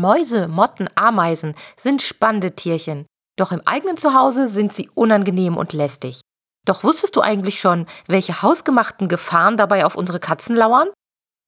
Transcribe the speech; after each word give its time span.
Mäuse, 0.00 0.48
Motten, 0.48 0.88
Ameisen 0.94 1.54
sind 1.76 2.02
spannende 2.02 2.54
Tierchen. 2.54 3.06
Doch 3.36 3.52
im 3.52 3.62
eigenen 3.66 3.96
Zuhause 3.96 4.48
sind 4.48 4.72
sie 4.72 4.90
unangenehm 4.94 5.56
und 5.56 5.72
lästig. 5.72 6.20
Doch 6.66 6.84
wusstest 6.84 7.16
du 7.16 7.20
eigentlich 7.20 7.60
schon, 7.60 7.86
welche 8.06 8.42
hausgemachten 8.42 9.08
Gefahren 9.08 9.56
dabei 9.56 9.84
auf 9.84 9.94
unsere 9.94 10.20
Katzen 10.20 10.56
lauern? 10.56 10.88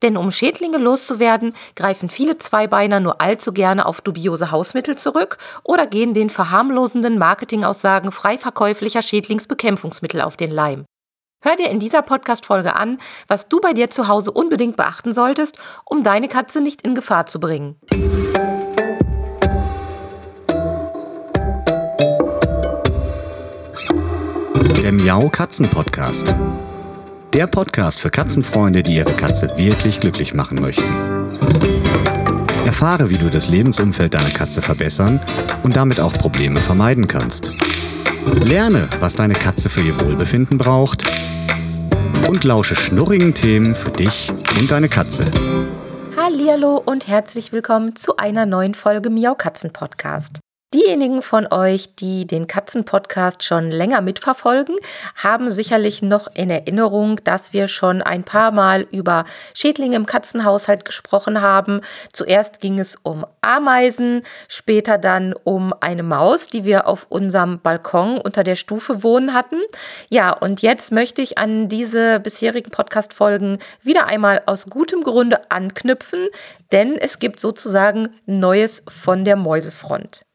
Denn 0.03 0.17
um 0.17 0.31
Schädlinge 0.31 0.79
loszuwerden, 0.79 1.55
greifen 1.75 2.09
viele 2.09 2.39
Zweibeiner 2.39 3.01
nur 3.01 3.21
allzu 3.21 3.53
gerne 3.53 3.85
auf 3.85 4.01
dubiose 4.01 4.53
Hausmittel 4.53 4.97
zurück 4.97 5.39
oder 5.65 5.87
gehen 5.87 6.15
den 6.15 6.31
verharmlosenden 6.31 7.19
Marketingaussagen 7.19 8.13
frei 8.13 8.39
verkäuflicher 8.39 9.03
Schädlingsbekämpfungsmittel 9.03 10.21
auf 10.21 10.37
den 10.37 10.53
Leim. 10.53 10.85
Hör 11.41 11.55
dir 11.55 11.71
in 11.71 11.79
dieser 11.79 12.03
Podcast-Folge 12.03 12.75
an, 12.75 12.99
was 13.29 13.49
du 13.49 13.61
bei 13.61 13.73
dir 13.73 13.91
zu 13.91 14.09
Hause 14.09 14.33
unbedingt 14.33 14.75
beachten 14.75 15.13
solltest, 15.13 15.57
um 15.85 16.03
deine 16.03 16.27
Katze 16.27 16.61
nicht 16.61 16.83
in 16.83 16.97
Gefahr 16.97 17.27
zu 17.27 17.39
bringen. 17.39 17.77
Der 24.83 24.91
Miau 24.93 25.29
Katzen 25.29 25.69
Podcast. 25.69 26.35
Der 27.35 27.47
Podcast 27.47 28.01
für 28.01 28.11
Katzenfreunde, 28.11 28.83
die 28.83 28.97
ihre 28.97 29.13
Katze 29.13 29.47
wirklich 29.57 30.01
glücklich 30.01 30.35
machen 30.35 30.61
möchten. 30.61 30.83
Erfahre, 32.65 33.11
wie 33.11 33.17
du 33.17 33.31
das 33.31 33.49
Lebensumfeld 33.49 34.13
deiner 34.13 34.31
Katze 34.31 34.61
verbessern 34.61 35.21
und 35.63 35.77
damit 35.77 36.01
auch 36.01 36.15
Probleme 36.15 36.61
vermeiden 36.61 37.07
kannst. 37.07 37.53
Lerne, 38.35 38.89
was 39.01 39.15
deine 39.15 39.35
Katze 39.35 39.71
für 39.71 39.81
ihr 39.81 40.01
Wohlbefinden 40.01 40.59
braucht 40.59 41.05
und 42.27 42.45
lausche 42.45 42.77
schnurrigen 42.77 43.35
Themen 43.35 43.75
für 43.75 43.91
dich 43.91 44.33
und 44.59 44.71
deine 44.71 44.89
Katze. 44.89 45.25
Hallo 46.17 46.83
und 46.85 47.09
herzlich 47.09 47.53
willkommen 47.53 47.97
zu 47.97 48.17
einer 48.17 48.47
neuen 48.47 48.75
Folge 48.75 49.11
Miau 49.11 49.35
Katzen 49.35 49.73
Podcast. 49.73 50.41
Diejenigen 50.75 51.23
von 51.23 51.51
euch, 51.51 51.95
die 51.95 52.27
den 52.27 52.47
Katzenpodcast 52.47 53.43
schon 53.43 53.71
länger 53.71 54.03
mitverfolgen, 54.03 54.77
haben 55.17 55.51
sicherlich 55.51 56.03
noch 56.03 56.29
in 56.35 56.51
Erinnerung, 56.51 57.25
dass 57.25 57.55
wir 57.55 57.69
schon 57.69 58.03
ein 58.03 58.23
paar 58.23 58.51
Mal 58.51 58.87
über 58.91 59.25
Schädlinge 59.55 59.97
im 59.97 60.05
Katzenhaushalt 60.05 60.85
gesprochen 60.85 61.41
haben. 61.41 61.81
Zuerst 62.13 62.61
ging 62.61 62.79
es 62.79 62.97
um 63.03 63.25
Ameisen, 63.41 64.25
später 64.47 64.99
dann 64.99 65.33
um 65.33 65.73
eine 65.81 66.03
Maus, 66.03 66.49
die 66.49 66.67
wir 66.67 66.87
auf 66.87 67.07
unserem 67.09 67.61
Balkon 67.61 68.19
unter 68.19 68.45
der 68.45 68.57
Stufe 68.57 69.03
wohnen 69.03 69.33
hatten. 69.33 69.63
Ja, 70.11 70.35
und 70.35 70.61
jetzt 70.61 70.93
möchte 70.93 71.23
ich 71.23 71.39
an 71.39 71.71
diese 71.71 72.21
bisherigen 72.21 72.71
Podcast-Folgen 72.71 73.57
wieder 73.81 74.07
einmal 74.07 74.43
aus 74.45 74.67
gutem 74.67 75.01
Grunde 75.01 75.51
anknüpfen, 75.51 76.27
denn 76.73 76.99
es 76.99 77.21
gibt 77.21 77.41
sozusagen 77.41 78.11
Neues 78.27 78.83
von 78.87 79.25
der 79.25 79.37
Mäusefront. 79.37 80.28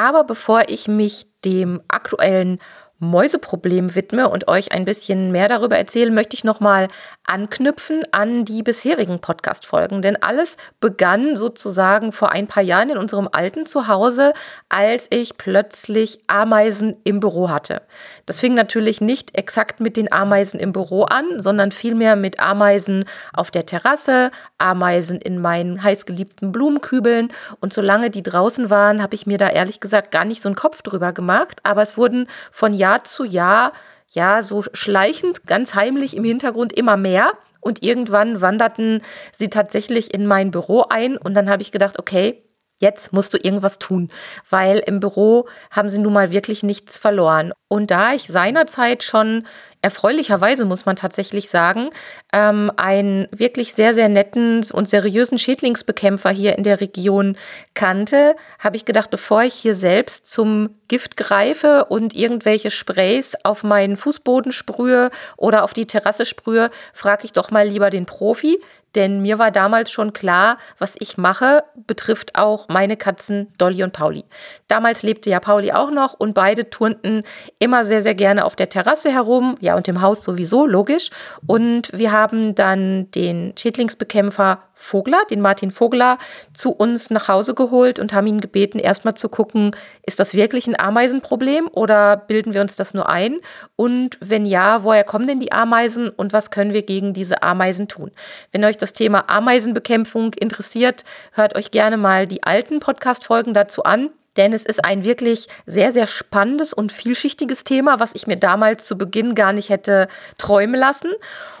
Aber 0.00 0.24
bevor 0.24 0.62
ich 0.68 0.88
mich 0.88 1.26
dem 1.44 1.82
aktuellen 1.88 2.58
Mäuseproblem 3.00 3.94
widme 3.94 4.28
und 4.28 4.46
euch 4.46 4.72
ein 4.72 4.84
bisschen 4.84 5.32
mehr 5.32 5.48
darüber 5.48 5.78
erzähle, 5.78 6.10
möchte 6.10 6.34
ich 6.34 6.44
nochmal 6.44 6.88
anknüpfen 7.26 8.02
an 8.12 8.44
die 8.44 8.62
bisherigen 8.62 9.20
Podcast-Folgen. 9.20 10.02
Denn 10.02 10.22
alles 10.22 10.58
begann 10.80 11.34
sozusagen 11.34 12.12
vor 12.12 12.32
ein 12.32 12.46
paar 12.46 12.62
Jahren 12.62 12.90
in 12.90 12.98
unserem 12.98 13.28
alten 13.32 13.64
Zuhause, 13.64 14.34
als 14.68 15.06
ich 15.08 15.38
plötzlich 15.38 16.20
Ameisen 16.26 16.96
im 17.04 17.20
Büro 17.20 17.48
hatte. 17.48 17.80
Das 18.26 18.38
fing 18.38 18.52
natürlich 18.52 19.00
nicht 19.00 19.36
exakt 19.36 19.80
mit 19.80 19.96
den 19.96 20.12
Ameisen 20.12 20.60
im 20.60 20.72
Büro 20.72 21.04
an, 21.04 21.40
sondern 21.40 21.72
vielmehr 21.72 22.16
mit 22.16 22.38
Ameisen 22.38 23.06
auf 23.32 23.50
der 23.50 23.64
Terrasse, 23.64 24.30
Ameisen 24.58 25.18
in 25.20 25.40
meinen 25.40 25.82
heißgeliebten 25.82 26.52
Blumenkübeln. 26.52 27.32
Und 27.60 27.72
solange 27.72 28.10
die 28.10 28.22
draußen 28.22 28.68
waren, 28.68 29.02
habe 29.02 29.14
ich 29.14 29.26
mir 29.26 29.38
da 29.38 29.48
ehrlich 29.48 29.80
gesagt 29.80 30.10
gar 30.10 30.26
nicht 30.26 30.42
so 30.42 30.50
einen 30.50 30.56
Kopf 30.56 30.82
drüber 30.82 31.12
gemacht. 31.12 31.60
Aber 31.62 31.80
es 31.80 31.96
wurden 31.96 32.26
von 32.50 32.74
Jahr 32.74 32.89
Jahr 32.90 33.04
zu 33.04 33.24
Jahr, 33.24 33.72
ja, 34.10 34.42
so 34.42 34.64
schleichend, 34.72 35.46
ganz 35.46 35.74
heimlich 35.74 36.16
im 36.16 36.24
Hintergrund 36.24 36.72
immer 36.72 36.96
mehr. 36.96 37.32
Und 37.60 37.82
irgendwann 37.82 38.40
wanderten 38.40 39.02
sie 39.38 39.48
tatsächlich 39.48 40.12
in 40.12 40.26
mein 40.26 40.50
Büro 40.50 40.84
ein. 40.88 41.16
Und 41.16 41.34
dann 41.34 41.48
habe 41.48 41.62
ich 41.62 41.72
gedacht, 41.72 41.98
okay, 41.98 42.42
jetzt 42.80 43.12
musst 43.12 43.32
du 43.34 43.38
irgendwas 43.38 43.78
tun, 43.78 44.10
weil 44.48 44.78
im 44.78 44.98
Büro 44.98 45.46
haben 45.70 45.88
sie 45.88 46.00
nun 46.00 46.14
mal 46.14 46.32
wirklich 46.32 46.62
nichts 46.62 46.98
verloren. 46.98 47.52
Und 47.68 47.90
da 47.90 48.14
ich 48.14 48.26
seinerzeit 48.26 49.04
schon 49.04 49.46
erfreulicherweise, 49.82 50.64
muss 50.64 50.84
man 50.84 50.96
tatsächlich 50.96 51.48
sagen, 51.48 51.90
ähm, 52.32 52.70
einen 52.76 53.26
wirklich 53.30 53.74
sehr, 53.74 53.94
sehr 53.94 54.08
netten 54.08 54.64
und 54.72 54.88
seriösen 54.88 55.38
Schädlingsbekämpfer 55.38 56.30
hier 56.30 56.56
in 56.56 56.64
der 56.64 56.80
Region 56.80 57.36
kannte, 57.74 58.36
habe 58.58 58.76
ich 58.76 58.84
gedacht, 58.84 59.10
bevor 59.10 59.42
ich 59.42 59.54
hier 59.54 59.74
selbst 59.74 60.26
zum 60.26 60.70
Gift 60.88 61.16
greife 61.16 61.86
und 61.86 62.14
irgendwelche 62.14 62.70
Sprays 62.70 63.34
auf 63.44 63.62
meinen 63.62 63.96
Fußboden 63.96 64.52
sprühe 64.52 65.10
oder 65.36 65.64
auf 65.64 65.72
die 65.72 65.86
Terrasse 65.86 66.26
sprühe, 66.26 66.70
frage 66.92 67.24
ich 67.24 67.32
doch 67.32 67.50
mal 67.50 67.66
lieber 67.66 67.90
den 67.90 68.06
Profi, 68.06 68.58
denn 68.94 69.22
mir 69.22 69.38
war 69.38 69.50
damals 69.50 69.90
schon 69.90 70.12
klar, 70.12 70.58
was 70.78 70.96
ich 70.98 71.16
mache, 71.16 71.62
betrifft 71.86 72.36
auch 72.36 72.68
meine 72.68 72.96
Katzen 72.96 73.52
Dolly 73.56 73.84
und 73.84 73.92
Pauli. 73.92 74.24
Damals 74.66 75.02
lebte 75.02 75.30
ja 75.30 75.38
Pauli 75.38 75.72
auch 75.72 75.90
noch 75.90 76.14
und 76.14 76.34
beide 76.34 76.70
turnten 76.70 77.22
immer 77.60 77.84
sehr, 77.84 78.02
sehr 78.02 78.16
gerne 78.16 78.44
auf 78.44 78.56
der 78.56 78.68
Terrasse 78.68 79.12
herum. 79.12 79.56
Ja, 79.60 79.69
und 79.76 79.88
im 79.88 80.00
Haus 80.00 80.24
sowieso, 80.24 80.66
logisch. 80.66 81.10
Und 81.46 81.90
wir 81.92 82.12
haben 82.12 82.54
dann 82.54 83.10
den 83.12 83.52
Schädlingsbekämpfer 83.58 84.62
Vogler, 84.74 85.22
den 85.30 85.40
Martin 85.40 85.70
Vogler, 85.70 86.18
zu 86.54 86.70
uns 86.72 87.10
nach 87.10 87.28
Hause 87.28 87.54
geholt 87.54 87.98
und 87.98 88.12
haben 88.12 88.26
ihn 88.26 88.40
gebeten, 88.40 88.78
erstmal 88.78 89.14
zu 89.14 89.28
gucken, 89.28 89.72
ist 90.06 90.18
das 90.18 90.34
wirklich 90.34 90.66
ein 90.66 90.78
Ameisenproblem 90.78 91.68
oder 91.72 92.16
bilden 92.16 92.54
wir 92.54 92.62
uns 92.62 92.76
das 92.76 92.94
nur 92.94 93.08
ein? 93.08 93.40
Und 93.76 94.16
wenn 94.20 94.46
ja, 94.46 94.82
woher 94.82 95.04
kommen 95.04 95.26
denn 95.26 95.40
die 95.40 95.52
Ameisen 95.52 96.08
und 96.08 96.32
was 96.32 96.50
können 96.50 96.72
wir 96.72 96.82
gegen 96.82 97.12
diese 97.12 97.42
Ameisen 97.42 97.88
tun? 97.88 98.10
Wenn 98.52 98.64
euch 98.64 98.78
das 98.78 98.92
Thema 98.92 99.28
Ameisenbekämpfung 99.28 100.32
interessiert, 100.34 101.04
hört 101.32 101.56
euch 101.56 101.70
gerne 101.70 101.96
mal 101.96 102.26
die 102.26 102.42
alten 102.42 102.80
Podcast-Folgen 102.80 103.52
dazu 103.52 103.84
an. 103.84 104.10
Denn 104.36 104.52
es 104.52 104.64
ist 104.64 104.84
ein 104.84 105.04
wirklich 105.04 105.48
sehr, 105.66 105.92
sehr 105.92 106.06
spannendes 106.06 106.72
und 106.72 106.92
vielschichtiges 106.92 107.64
Thema, 107.64 107.98
was 108.00 108.14
ich 108.14 108.26
mir 108.26 108.36
damals 108.36 108.84
zu 108.84 108.96
Beginn 108.96 109.34
gar 109.34 109.52
nicht 109.52 109.70
hätte 109.70 110.08
träumen 110.38 110.78
lassen. 110.78 111.10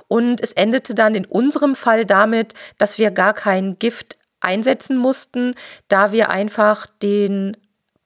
Und 0.08 0.40
es 0.40 0.52
endete 0.52 0.94
dann 0.94 1.14
in 1.14 1.26
unserem 1.26 1.74
Fall 1.74 2.04
damit, 2.04 2.54
dass 2.78 2.98
wir 2.98 3.10
gar 3.10 3.34
kein 3.34 3.78
Gift 3.78 4.16
einsetzen 4.40 4.96
mussten, 4.96 5.54
da 5.88 6.12
wir 6.12 6.30
einfach 6.30 6.86
den 7.02 7.56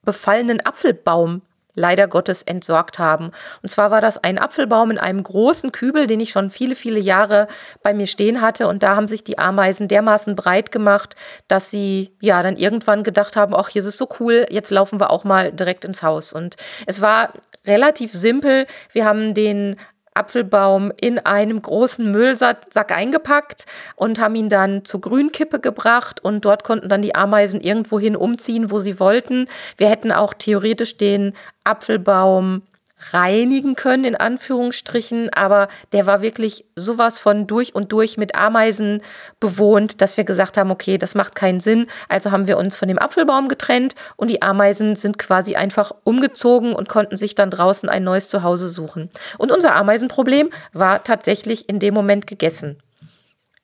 befallenen 0.02 0.64
Apfelbaum 0.64 1.42
leider 1.74 2.08
Gottes 2.08 2.42
entsorgt 2.42 2.98
haben. 2.98 3.30
Und 3.62 3.68
zwar 3.68 3.90
war 3.90 4.00
das 4.00 4.22
ein 4.22 4.38
Apfelbaum 4.38 4.90
in 4.90 4.98
einem 4.98 5.22
großen 5.22 5.72
Kübel, 5.72 6.06
den 6.06 6.20
ich 6.20 6.30
schon 6.30 6.50
viele, 6.50 6.76
viele 6.76 7.00
Jahre 7.00 7.46
bei 7.82 7.94
mir 7.94 8.06
stehen 8.06 8.40
hatte. 8.40 8.68
Und 8.68 8.82
da 8.82 8.96
haben 8.96 9.08
sich 9.08 9.24
die 9.24 9.38
Ameisen 9.38 9.88
dermaßen 9.88 10.36
breit 10.36 10.72
gemacht, 10.72 11.16
dass 11.48 11.70
sie 11.70 12.16
ja 12.20 12.42
dann 12.42 12.56
irgendwann 12.56 13.02
gedacht 13.02 13.36
haben, 13.36 13.54
ach, 13.54 13.68
hier 13.68 13.80
ist 13.80 13.88
es 13.88 13.98
so 13.98 14.08
cool, 14.20 14.46
jetzt 14.50 14.70
laufen 14.70 15.00
wir 15.00 15.10
auch 15.10 15.24
mal 15.24 15.52
direkt 15.52 15.84
ins 15.84 16.02
Haus. 16.02 16.32
Und 16.32 16.56
es 16.86 17.00
war 17.00 17.32
relativ 17.66 18.12
simpel. 18.12 18.66
Wir 18.92 19.04
haben 19.04 19.34
den 19.34 19.76
Apfelbaum 20.14 20.92
in 21.00 21.18
einem 21.18 21.60
großen 21.60 22.10
Müllsack 22.10 22.92
eingepackt 22.92 23.66
und 23.96 24.20
haben 24.20 24.36
ihn 24.36 24.48
dann 24.48 24.84
zur 24.84 25.00
Grünkippe 25.00 25.58
gebracht 25.60 26.24
und 26.24 26.44
dort 26.44 26.64
konnten 26.64 26.88
dann 26.88 27.02
die 27.02 27.14
Ameisen 27.14 27.60
irgendwohin 27.60 28.16
umziehen, 28.16 28.70
wo 28.70 28.78
sie 28.78 29.00
wollten. 29.00 29.48
Wir 29.76 29.88
hätten 29.88 30.12
auch 30.12 30.32
theoretisch 30.32 30.96
den 30.96 31.32
Apfelbaum 31.64 32.62
reinigen 33.12 33.74
können, 33.74 34.04
in 34.04 34.16
Anführungsstrichen, 34.16 35.32
aber 35.34 35.68
der 35.92 36.06
war 36.06 36.22
wirklich 36.22 36.64
sowas 36.76 37.18
von 37.18 37.46
durch 37.46 37.74
und 37.74 37.92
durch 37.92 38.16
mit 38.16 38.34
Ameisen 38.34 39.02
bewohnt, 39.40 40.00
dass 40.00 40.16
wir 40.16 40.24
gesagt 40.24 40.56
haben, 40.56 40.70
okay, 40.70 40.98
das 40.98 41.14
macht 41.14 41.34
keinen 41.34 41.60
Sinn. 41.60 41.86
Also 42.08 42.30
haben 42.30 42.46
wir 42.46 42.56
uns 42.56 42.76
von 42.76 42.88
dem 42.88 42.98
Apfelbaum 42.98 43.48
getrennt 43.48 43.94
und 44.16 44.30
die 44.30 44.42
Ameisen 44.42 44.96
sind 44.96 45.18
quasi 45.18 45.56
einfach 45.56 45.92
umgezogen 46.04 46.74
und 46.74 46.88
konnten 46.88 47.16
sich 47.16 47.34
dann 47.34 47.50
draußen 47.50 47.88
ein 47.88 48.04
neues 48.04 48.28
Zuhause 48.28 48.68
suchen. 48.68 49.10
Und 49.38 49.52
unser 49.52 49.74
Ameisenproblem 49.76 50.50
war 50.72 51.04
tatsächlich 51.04 51.68
in 51.68 51.78
dem 51.78 51.94
Moment 51.94 52.26
gegessen. 52.26 52.78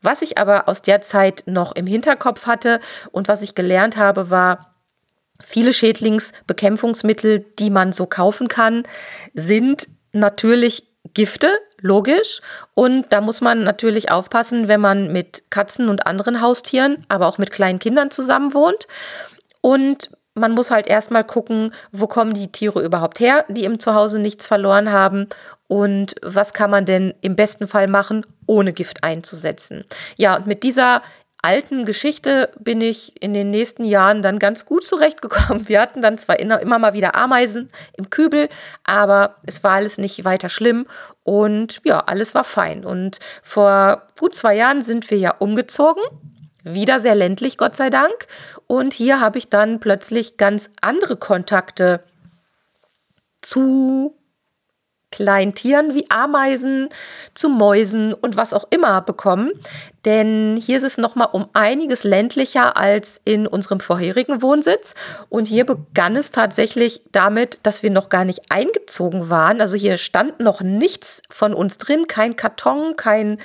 Was 0.03 0.23
ich 0.23 0.39
aber 0.39 0.69
aus 0.69 0.81
der 0.81 1.03
Zeit 1.03 1.43
noch 1.47 1.73
im 1.73 1.87
Hinterkopf 1.87 2.47
hatte 2.47 2.81
und 3.13 3.29
was 3.29 3.43
ich 3.43 3.55
gelernt 3.55 3.97
habe, 3.97 4.31
war, 4.31 4.75
Viele 5.45 5.73
Schädlingsbekämpfungsmittel, 5.73 7.45
die 7.59 7.71
man 7.71 7.93
so 7.93 8.07
kaufen 8.07 8.49
kann, 8.49 8.85
sind 9.35 9.89
natürlich 10.13 10.85
Gifte, 11.15 11.51
logisch. 11.81 12.41
Und 12.75 13.07
da 13.11 13.21
muss 13.21 13.41
man 13.41 13.63
natürlich 13.63 14.11
aufpassen, 14.11 14.69
wenn 14.69 14.81
man 14.81 15.13
mit 15.13 15.45
Katzen 15.51 15.89
und 15.89 16.07
anderen 16.07 16.41
Haustieren, 16.41 17.05
aber 17.09 17.27
auch 17.27 17.39
mit 17.39 17.51
kleinen 17.51 17.79
Kindern 17.79 18.11
zusammen 18.11 18.55
wohnt. 18.55 18.87
Und 19.61 20.11
man 20.35 20.53
muss 20.53 20.71
halt 20.71 20.87
erstmal 20.87 21.25
gucken, 21.25 21.73
wo 21.93 22.07
kommen 22.07 22.33
die 22.33 22.53
Tiere 22.53 22.83
überhaupt 22.83 23.21
her, 23.21 23.45
die 23.49 23.65
im 23.65 23.81
Zuhause 23.81 24.21
nichts 24.21 24.47
verloren 24.47 24.93
haben 24.93 25.29
und 25.67 26.15
was 26.23 26.53
kann 26.53 26.71
man 26.71 26.85
denn 26.85 27.15
im 27.21 27.37
besten 27.37 27.67
Fall 27.67 27.89
machen, 27.89 28.25
ohne 28.47 28.73
Gift 28.73 29.03
einzusetzen. 29.05 29.85
Ja, 30.17 30.37
und 30.37 30.47
mit 30.47 30.63
dieser 30.63 31.03
alten 31.43 31.85
Geschichte 31.85 32.51
bin 32.59 32.81
ich 32.81 33.21
in 33.23 33.35
den 33.35 33.51
nächsten 33.51 33.85
Jahren 33.85 34.23
dann 34.23 34.39
ganz 34.39 34.65
gut 34.65 34.85
zurechtgekommen. 34.85 35.69
Wir 35.69 35.81
hatten 35.81 36.03
dann 36.03 36.19
zwar 36.19 36.39
immer 36.39 36.79
mal 36.79 36.93
wieder 36.93 37.15
Ameisen 37.15 37.69
im 37.97 38.11
Kübel, 38.11 38.49
aber 38.85 39.37
es 39.47 39.65
war 39.65 39.73
alles 39.73 39.99
nicht 39.99 40.25
weiter 40.25 40.49
schlimm 40.49 40.87
und 41.23 41.81
ja, 41.85 42.01
alles 42.01 42.35
war 42.35 42.45
fein. 42.45 42.85
Und 42.85 43.19
vor 43.43 44.09
gut 44.19 44.35
zwei 44.35 44.55
Jahren 44.55 44.83
sind 44.83 45.11
wir 45.11 45.19
ja 45.19 45.35
umgezogen. 45.39 46.03
Wieder 46.63 47.01
sehr 47.01 47.15
ländlich, 47.15 47.57
Gott 47.57 47.75
sei 47.75 47.89
Dank. 47.89 48.27
Und 48.67 48.93
hier 48.93 49.21
habe 49.21 49.39
ich 49.39 49.49
dann 49.49 49.81
plötzlich 49.81 50.37
ganz 50.37 50.69
andere 50.83 51.17
Kontakte 51.17 52.05
zu 53.41 54.20
kleinen 55.11 55.55
Tieren 55.55 55.95
wie 55.95 56.09
Ameisen, 56.09 56.89
zu 57.35 57.49
Mäusen 57.49 58.15
und 58.15 58.37
was 58.37 58.53
auch 58.53 58.65
immer 58.71 59.01
bekommen. 59.01 59.51
Denn 60.05 60.59
hier 60.61 60.79
ist 60.79 60.85
es 60.85 60.99
nochmal 60.99 61.29
um 61.33 61.49
einiges 61.53 62.05
ländlicher 62.05 62.77
als 62.77 63.21
in 63.25 63.47
unserem 63.47 63.81
vorherigen 63.81 64.41
Wohnsitz. 64.41 64.95
Und 65.29 65.47
hier 65.49 65.67
begann 65.67 66.17
es 66.17 66.31
tatsächlich 66.31 67.03
damit, 67.13 67.59
dass 67.65 67.83
wir 67.83 67.91
noch 67.91 68.09
gar 68.09 68.25
nicht 68.25 68.41
eingezogen 68.51 69.29
waren. 69.29 69.61
Also 69.61 69.77
hier 69.77 69.99
stand 69.99 70.41
noch 70.41 70.63
nichts 70.63 71.23
von 71.29 71.55
uns 71.55 71.77
drin, 71.77 72.07
kein 72.07 72.37
Karton, 72.37 72.97
kein 72.97 73.39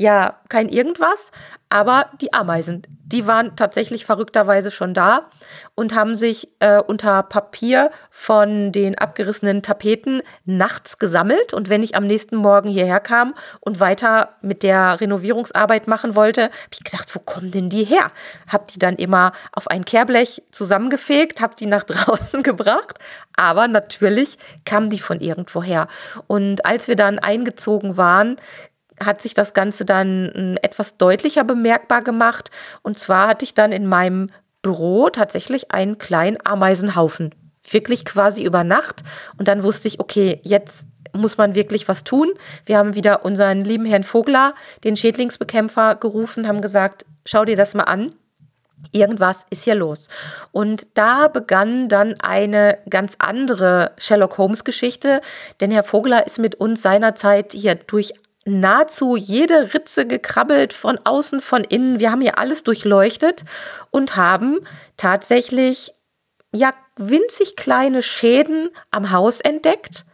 ja 0.00 0.40
kein 0.48 0.70
irgendwas, 0.70 1.30
aber 1.68 2.06
die 2.20 2.32
Ameisen, 2.32 2.82
die 3.04 3.26
waren 3.26 3.54
tatsächlich 3.54 4.06
verrückterweise 4.06 4.70
schon 4.70 4.94
da 4.94 5.28
und 5.74 5.94
haben 5.94 6.14
sich 6.14 6.48
äh, 6.60 6.80
unter 6.80 7.22
Papier 7.22 7.90
von 8.08 8.72
den 8.72 8.96
abgerissenen 8.96 9.62
Tapeten 9.62 10.22
nachts 10.44 10.98
gesammelt. 10.98 11.52
Und 11.52 11.68
wenn 11.68 11.82
ich 11.82 11.94
am 11.96 12.06
nächsten 12.06 12.36
Morgen 12.36 12.68
hierher 12.68 13.00
kam 13.00 13.34
und 13.60 13.78
weiter 13.78 14.30
mit 14.42 14.62
der 14.62 15.00
Renovierungsarbeit 15.00 15.86
machen 15.86 16.16
wollte, 16.16 16.44
habe 16.44 16.52
ich 16.72 16.84
gedacht, 16.84 17.14
wo 17.14 17.18
kommen 17.18 17.50
denn 17.50 17.68
die 17.68 17.84
her? 17.84 18.10
Hab 18.48 18.68
die 18.68 18.78
dann 18.78 18.96
immer 18.96 19.32
auf 19.52 19.68
ein 19.68 19.84
Kehrblech 19.84 20.42
zusammengefegt, 20.50 21.40
hab 21.40 21.56
die 21.56 21.66
nach 21.66 21.84
draußen 21.84 22.42
gebracht. 22.42 22.98
Aber 23.36 23.68
natürlich 23.68 24.38
kamen 24.64 24.90
die 24.90 24.98
von 24.98 25.20
irgendwoher. 25.20 25.88
Und 26.26 26.64
als 26.64 26.88
wir 26.88 26.96
dann 26.96 27.18
eingezogen 27.18 27.96
waren, 27.96 28.36
hat 29.02 29.22
sich 29.22 29.34
das 29.34 29.54
Ganze 29.54 29.84
dann 29.84 30.30
hm, 30.32 30.58
etwas 30.62 30.96
deutlicher 30.96 31.44
bemerkbar 31.44 32.02
gemacht. 32.02 32.50
Und 32.82 32.98
zwar 32.98 33.28
hatte 33.28 33.44
ich 33.44 33.54
dann 33.54 33.72
in 33.72 33.86
meinem 33.86 34.28
Büro 34.62 35.08
tatsächlich 35.08 35.70
einen 35.70 35.98
kleinen 35.98 36.38
Ameisenhaufen. 36.44 37.34
Wirklich 37.70 38.04
quasi 38.04 38.44
über 38.44 38.64
Nacht. 38.64 39.02
Und 39.38 39.48
dann 39.48 39.62
wusste 39.62 39.88
ich, 39.88 40.00
okay, 40.00 40.40
jetzt 40.42 40.84
muss 41.12 41.38
man 41.38 41.54
wirklich 41.54 41.88
was 41.88 42.04
tun. 42.04 42.32
Wir 42.64 42.78
haben 42.78 42.94
wieder 42.94 43.24
unseren 43.24 43.62
lieben 43.62 43.84
Herrn 43.84 44.04
Vogler, 44.04 44.54
den 44.84 44.96
Schädlingsbekämpfer, 44.96 45.96
gerufen, 45.96 46.46
haben 46.46 46.60
gesagt, 46.60 47.04
schau 47.24 47.44
dir 47.44 47.56
das 47.56 47.74
mal 47.74 47.84
an. 47.84 48.12
Irgendwas 48.92 49.44
ist 49.50 49.64
hier 49.64 49.74
los. 49.74 50.08
Und 50.52 50.88
da 50.94 51.28
begann 51.28 51.88
dann 51.88 52.18
eine 52.20 52.78
ganz 52.88 53.14
andere 53.18 53.92
Sherlock 53.98 54.38
Holmes 54.38 54.64
Geschichte, 54.64 55.20
denn 55.60 55.70
Herr 55.70 55.82
Vogler 55.82 56.26
ist 56.26 56.38
mit 56.38 56.54
uns 56.54 56.80
seinerzeit 56.80 57.52
hier 57.52 57.74
durch 57.74 58.14
nahezu 58.44 59.16
jede 59.16 59.74
Ritze 59.74 60.06
gekrabbelt, 60.06 60.72
von 60.72 60.98
außen, 61.04 61.40
von 61.40 61.64
innen. 61.64 62.00
Wir 62.00 62.10
haben 62.10 62.22
hier 62.22 62.38
alles 62.38 62.62
durchleuchtet 62.62 63.44
und 63.90 64.16
haben 64.16 64.58
tatsächlich 64.96 65.92
ja 66.52 66.72
winzig 66.96 67.56
kleine 67.56 68.02
Schäden 68.02 68.70
am 68.90 69.10
Haus 69.10 69.40
entdeckt. 69.40 70.04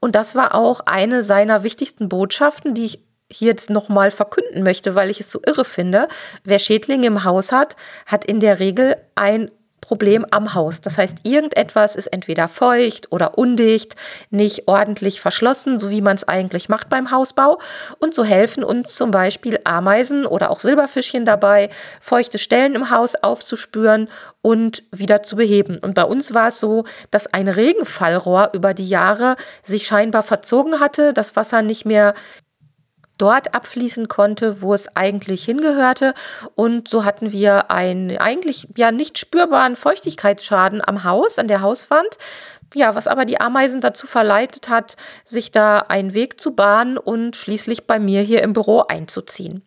Und 0.00 0.14
das 0.14 0.34
war 0.34 0.54
auch 0.54 0.80
eine 0.80 1.22
seiner 1.22 1.62
wichtigsten 1.62 2.08
Botschaften, 2.08 2.74
die 2.74 2.84
ich 2.84 3.04
hier 3.30 3.48
jetzt 3.48 3.70
nochmal 3.70 4.10
verkünden 4.10 4.62
möchte, 4.62 4.94
weil 4.94 5.10
ich 5.10 5.20
es 5.20 5.30
so 5.30 5.40
irre 5.46 5.64
finde. 5.64 6.08
Wer 6.44 6.58
Schädlinge 6.58 7.06
im 7.06 7.24
Haus 7.24 7.52
hat, 7.52 7.76
hat 8.06 8.24
in 8.24 8.40
der 8.40 8.58
Regel 8.58 8.96
ein 9.14 9.50
Problem 9.84 10.24
am 10.30 10.54
Haus. 10.54 10.80
Das 10.80 10.96
heißt, 10.96 11.18
irgendetwas 11.24 11.94
ist 11.94 12.06
entweder 12.06 12.48
feucht 12.48 13.12
oder 13.12 13.36
undicht, 13.36 13.96
nicht 14.30 14.66
ordentlich 14.66 15.20
verschlossen, 15.20 15.78
so 15.78 15.90
wie 15.90 16.00
man 16.00 16.16
es 16.16 16.26
eigentlich 16.26 16.70
macht 16.70 16.88
beim 16.88 17.10
Hausbau. 17.10 17.58
Und 17.98 18.14
so 18.14 18.24
helfen 18.24 18.64
uns 18.64 18.96
zum 18.96 19.10
Beispiel 19.10 19.60
Ameisen 19.64 20.24
oder 20.24 20.50
auch 20.50 20.60
Silberfischchen 20.60 21.26
dabei, 21.26 21.68
feuchte 22.00 22.38
Stellen 22.38 22.74
im 22.74 22.90
Haus 22.90 23.14
aufzuspüren 23.14 24.08
und 24.40 24.84
wieder 24.90 25.22
zu 25.22 25.36
beheben. 25.36 25.78
Und 25.78 25.94
bei 25.94 26.04
uns 26.04 26.32
war 26.32 26.48
es 26.48 26.60
so, 26.60 26.84
dass 27.10 27.32
ein 27.34 27.48
Regenfallrohr 27.48 28.50
über 28.54 28.72
die 28.72 28.88
Jahre 28.88 29.36
sich 29.62 29.86
scheinbar 29.86 30.22
verzogen 30.22 30.80
hatte, 30.80 31.12
das 31.12 31.36
Wasser 31.36 31.60
nicht 31.60 31.84
mehr 31.84 32.14
dort 33.18 33.54
abfließen 33.54 34.08
konnte, 34.08 34.60
wo 34.62 34.74
es 34.74 34.96
eigentlich 34.96 35.44
hingehörte. 35.44 36.14
Und 36.54 36.88
so 36.88 37.04
hatten 37.04 37.32
wir 37.32 37.70
einen 37.70 38.16
eigentlich 38.18 38.68
ja 38.76 38.90
nicht 38.90 39.18
spürbaren 39.18 39.76
Feuchtigkeitsschaden 39.76 40.82
am 40.86 41.04
Haus, 41.04 41.38
an 41.38 41.48
der 41.48 41.60
Hauswand. 41.60 42.18
Ja, 42.74 42.96
was 42.96 43.06
aber 43.06 43.24
die 43.24 43.40
Ameisen 43.40 43.80
dazu 43.80 44.06
verleitet 44.06 44.68
hat, 44.68 44.96
sich 45.24 45.52
da 45.52 45.78
einen 45.78 46.12
Weg 46.12 46.40
zu 46.40 46.54
bahnen 46.54 46.98
und 46.98 47.36
schließlich 47.36 47.86
bei 47.86 48.00
mir 48.00 48.20
hier 48.20 48.42
im 48.42 48.52
Büro 48.52 48.80
einzuziehen. 48.80 49.62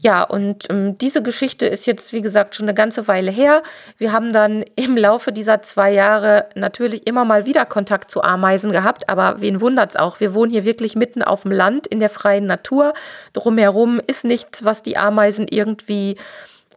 Ja, 0.00 0.24
und 0.24 0.68
ähm, 0.68 0.98
diese 0.98 1.22
Geschichte 1.22 1.66
ist 1.66 1.86
jetzt, 1.86 2.12
wie 2.12 2.20
gesagt, 2.20 2.56
schon 2.56 2.64
eine 2.64 2.74
ganze 2.74 3.06
Weile 3.06 3.30
her. 3.30 3.62
Wir 3.96 4.12
haben 4.12 4.32
dann 4.32 4.64
im 4.76 4.96
Laufe 4.96 5.30
dieser 5.30 5.62
zwei 5.62 5.92
Jahre 5.92 6.46
natürlich 6.56 7.06
immer 7.06 7.24
mal 7.24 7.46
wieder 7.46 7.64
Kontakt 7.64 8.10
zu 8.10 8.22
Ameisen 8.22 8.72
gehabt, 8.72 9.08
aber 9.08 9.40
wen 9.40 9.60
wundert's 9.60 9.96
auch? 9.96 10.18
Wir 10.18 10.34
wohnen 10.34 10.50
hier 10.50 10.64
wirklich 10.64 10.96
mitten 10.96 11.22
auf 11.22 11.42
dem 11.42 11.52
Land 11.52 11.86
in 11.86 12.00
der 12.00 12.10
freien 12.10 12.46
Natur. 12.46 12.92
Drumherum 13.34 14.00
ist 14.04 14.24
nichts, 14.24 14.64
was 14.64 14.82
die 14.82 14.96
Ameisen 14.96 15.46
irgendwie 15.48 16.16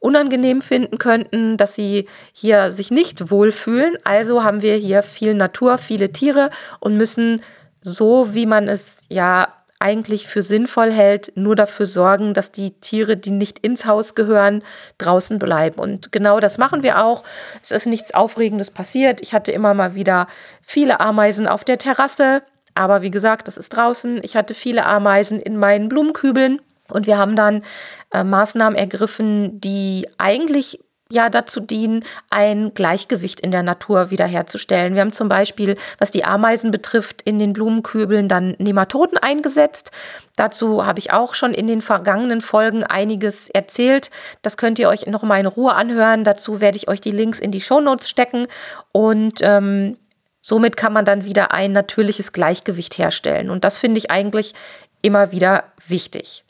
unangenehm 0.02 0.62
finden 0.62 0.98
könnten, 0.98 1.56
dass 1.56 1.76
sie 1.76 2.08
hier 2.34 2.72
sich 2.72 2.92
nicht 2.92 3.32
wohlfühlen. 3.32 3.98
Also 4.04 4.44
haben 4.44 4.62
wir 4.62 4.76
hier 4.76 5.04
viel 5.04 5.34
Natur, 5.36 5.78
viele 5.78 6.12
Tiere 6.12 6.50
und 6.80 6.98
müssen 6.98 7.42
so, 7.80 8.34
wie 8.34 8.46
man 8.46 8.68
es 8.68 8.98
ja 9.10 9.48
eigentlich 9.80 10.28
für 10.28 10.42
sinnvoll 10.42 10.92
hält, 10.92 11.32
nur 11.36 11.56
dafür 11.56 11.88
sorgen, 11.88 12.34
dass 12.34 12.52
die 12.52 12.72
Tiere, 12.72 13.18
die 13.18 13.32
nicht 13.32 13.60
ins 13.60 13.86
Haus 13.86 14.14
gehören, 14.14 14.64
draußen 15.00 15.40
bleiben. 15.40 15.80
Und 15.80 16.12
genau 16.12 16.40
das 16.40 16.58
machen 16.58 16.84
wir 16.84 17.04
auch. 17.04 17.24
Es 17.62 17.72
ist 17.72 17.88
nichts 17.88 18.14
Aufregendes 18.14 18.70
passiert. 18.70 19.22
Ich 19.22 19.34
hatte 19.34 19.52
immer 19.52 19.74
mal 19.74 19.96
wieder 19.96 20.28
viele 20.62 21.00
Ameisen 21.00 21.48
auf 21.48 21.64
der 21.64 21.80
Terrasse. 21.80 22.44
Aber 22.76 23.02
wie 23.02 23.12
gesagt, 23.12 23.48
das 23.48 23.58
ist 23.58 23.70
draußen. 23.70 24.20
Ich 24.24 24.36
hatte 24.36 24.54
viele 24.54 24.86
Ameisen 24.86 25.40
in 25.40 25.58
meinen 25.58 25.90
Blumenkübeln. 25.90 26.62
Und 26.92 27.08
wir 27.08 27.18
haben 27.18 27.36
dann 27.36 27.64
äh, 28.12 28.24
Maßnahmen 28.24 28.78
ergriffen, 28.78 29.60
die 29.62 30.08
eigentlich 30.18 30.80
ja 31.12 31.30
dazu 31.30 31.60
dienen, 31.60 32.04
ein 32.30 32.74
Gleichgewicht 32.74 33.40
in 33.40 33.52
der 33.52 33.64
Natur 33.64 34.12
wiederherzustellen. 34.12 34.94
Wir 34.94 35.02
haben 35.02 35.12
zum 35.12 35.28
Beispiel, 35.28 35.76
was 36.00 36.12
die 36.12 36.24
Ameisen 36.24 36.72
betrifft, 36.72 37.22
in 37.22 37.40
den 37.40 37.54
Blumenkübeln 37.54 38.28
dann 38.28 38.56
Nematoden 38.58 39.18
eingesetzt. 39.18 39.92
Dazu 40.36 40.86
habe 40.86 41.00
ich 41.00 41.14
auch 41.14 41.36
schon 41.36 41.54
in 41.54 41.68
den 41.68 41.82
vergangenen 41.82 42.42
Folgen 42.42 42.84
einiges 42.84 43.50
erzählt. 43.50 44.10
Das 44.42 44.58
könnt 44.58 44.80
ihr 44.80 44.90
euch 44.90 45.06
noch 45.08 45.24
mal 45.24 45.40
in 45.40 45.46
Ruhe 45.46 45.74
anhören. 45.74 46.24
Dazu 46.24 46.62
werde 46.62 46.78
ich 46.78 46.88
euch 46.88 47.02
die 47.02 47.12
Links 47.12 47.40
in 47.40 47.52
die 47.52 47.62
Shownotes 47.62 48.10
stecken 48.10 48.48
und 48.92 49.40
ähm, 49.42 49.98
somit 50.40 50.78
kann 50.78 50.94
man 50.94 51.06
dann 51.06 51.26
wieder 51.26 51.52
ein 51.52 51.72
natürliches 51.72 52.32
Gleichgewicht 52.32 52.98
herstellen. 52.98 53.50
Und 53.50 53.64
das 53.64 53.78
finde 53.78 54.00
ich 54.00 54.10
eigentlich 54.12 54.54
immer 55.02 55.32
wieder 55.32 55.66
wichtig. 55.88 56.44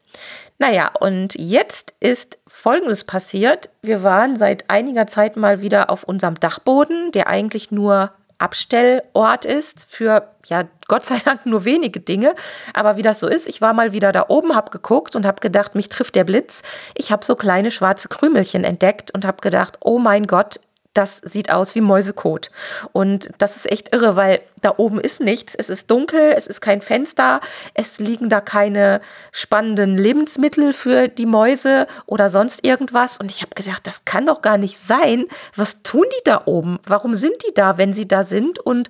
Naja, 0.59 0.91
und 0.99 1.33
jetzt 1.39 1.93
ist 1.99 2.37
Folgendes 2.47 3.03
passiert. 3.03 3.69
Wir 3.81 4.03
waren 4.03 4.35
seit 4.35 4.69
einiger 4.69 5.07
Zeit 5.07 5.35
mal 5.35 5.61
wieder 5.61 5.89
auf 5.89 6.03
unserem 6.03 6.35
Dachboden, 6.35 7.11
der 7.11 7.27
eigentlich 7.27 7.71
nur 7.71 8.11
Abstellort 8.41 9.45
ist 9.45 9.85
für, 9.89 10.27
ja, 10.45 10.63
Gott 10.87 11.05
sei 11.05 11.17
Dank 11.23 11.45
nur 11.45 11.63
wenige 11.63 11.99
Dinge. 11.99 12.35
Aber 12.73 12.97
wie 12.97 13.01
das 13.01 13.19
so 13.19 13.27
ist, 13.27 13.47
ich 13.47 13.61
war 13.61 13.73
mal 13.73 13.93
wieder 13.93 14.11
da 14.11 14.25
oben, 14.27 14.55
habe 14.55 14.71
geguckt 14.71 15.15
und 15.15 15.25
habe 15.25 15.39
gedacht, 15.39 15.75
mich 15.75 15.89
trifft 15.89 16.15
der 16.15 16.23
Blitz. 16.23 16.61
Ich 16.95 17.11
habe 17.11 17.23
so 17.23 17.35
kleine 17.35 17.71
schwarze 17.71 18.07
Krümelchen 18.07 18.63
entdeckt 18.63 19.11
und 19.13 19.25
habe 19.25 19.41
gedacht, 19.41 19.77
oh 19.81 19.99
mein 19.99 20.27
Gott, 20.27 20.59
das 20.93 21.17
sieht 21.24 21.51
aus 21.51 21.75
wie 21.75 21.81
Mäusekot. 21.81 22.51
Und 22.91 23.29
das 23.38 23.55
ist 23.55 23.71
echt 23.71 23.93
irre, 23.93 24.15
weil 24.15 24.41
da 24.62 24.74
oben 24.77 25.00
ist 25.00 25.21
nichts. 25.21 25.55
Es 25.55 25.69
ist 25.69 25.89
dunkel, 25.89 26.33
es 26.36 26.48
ist 26.48 26.62
kein 26.62 26.81
Fenster, 26.81 27.39
es 27.74 28.00
liegen 28.00 28.29
da 28.29 28.41
keine 28.41 29.01
spannenden 29.31 29.98
Lebensmittel 29.98 30.74
für 30.74 31.07
die 31.07 31.25
Mäuse 31.25 31.88
oder 32.05 32.29
sonst 32.29 32.65
irgendwas. 32.65 33.17
Und 33.17 33.31
ich 33.31 33.41
habe 33.41 33.55
gedacht, 33.55 33.88
das 33.88 34.05
kann 34.05 34.27
doch 34.27 34.41
gar 34.41 34.57
nicht 34.57 34.77
sein. 34.77 35.25
Was 35.55 35.81
tun 35.83 36.05
die 36.19 36.24
da 36.25 36.43
oben? 36.45 36.79
Warum 36.86 37.13
sind 37.13 37.36
die 37.48 37.53
da, 37.53 37.77
wenn 37.77 37.93
sie 37.93 38.07
da 38.07 38.24
sind? 38.24 38.60
Und 38.60 38.89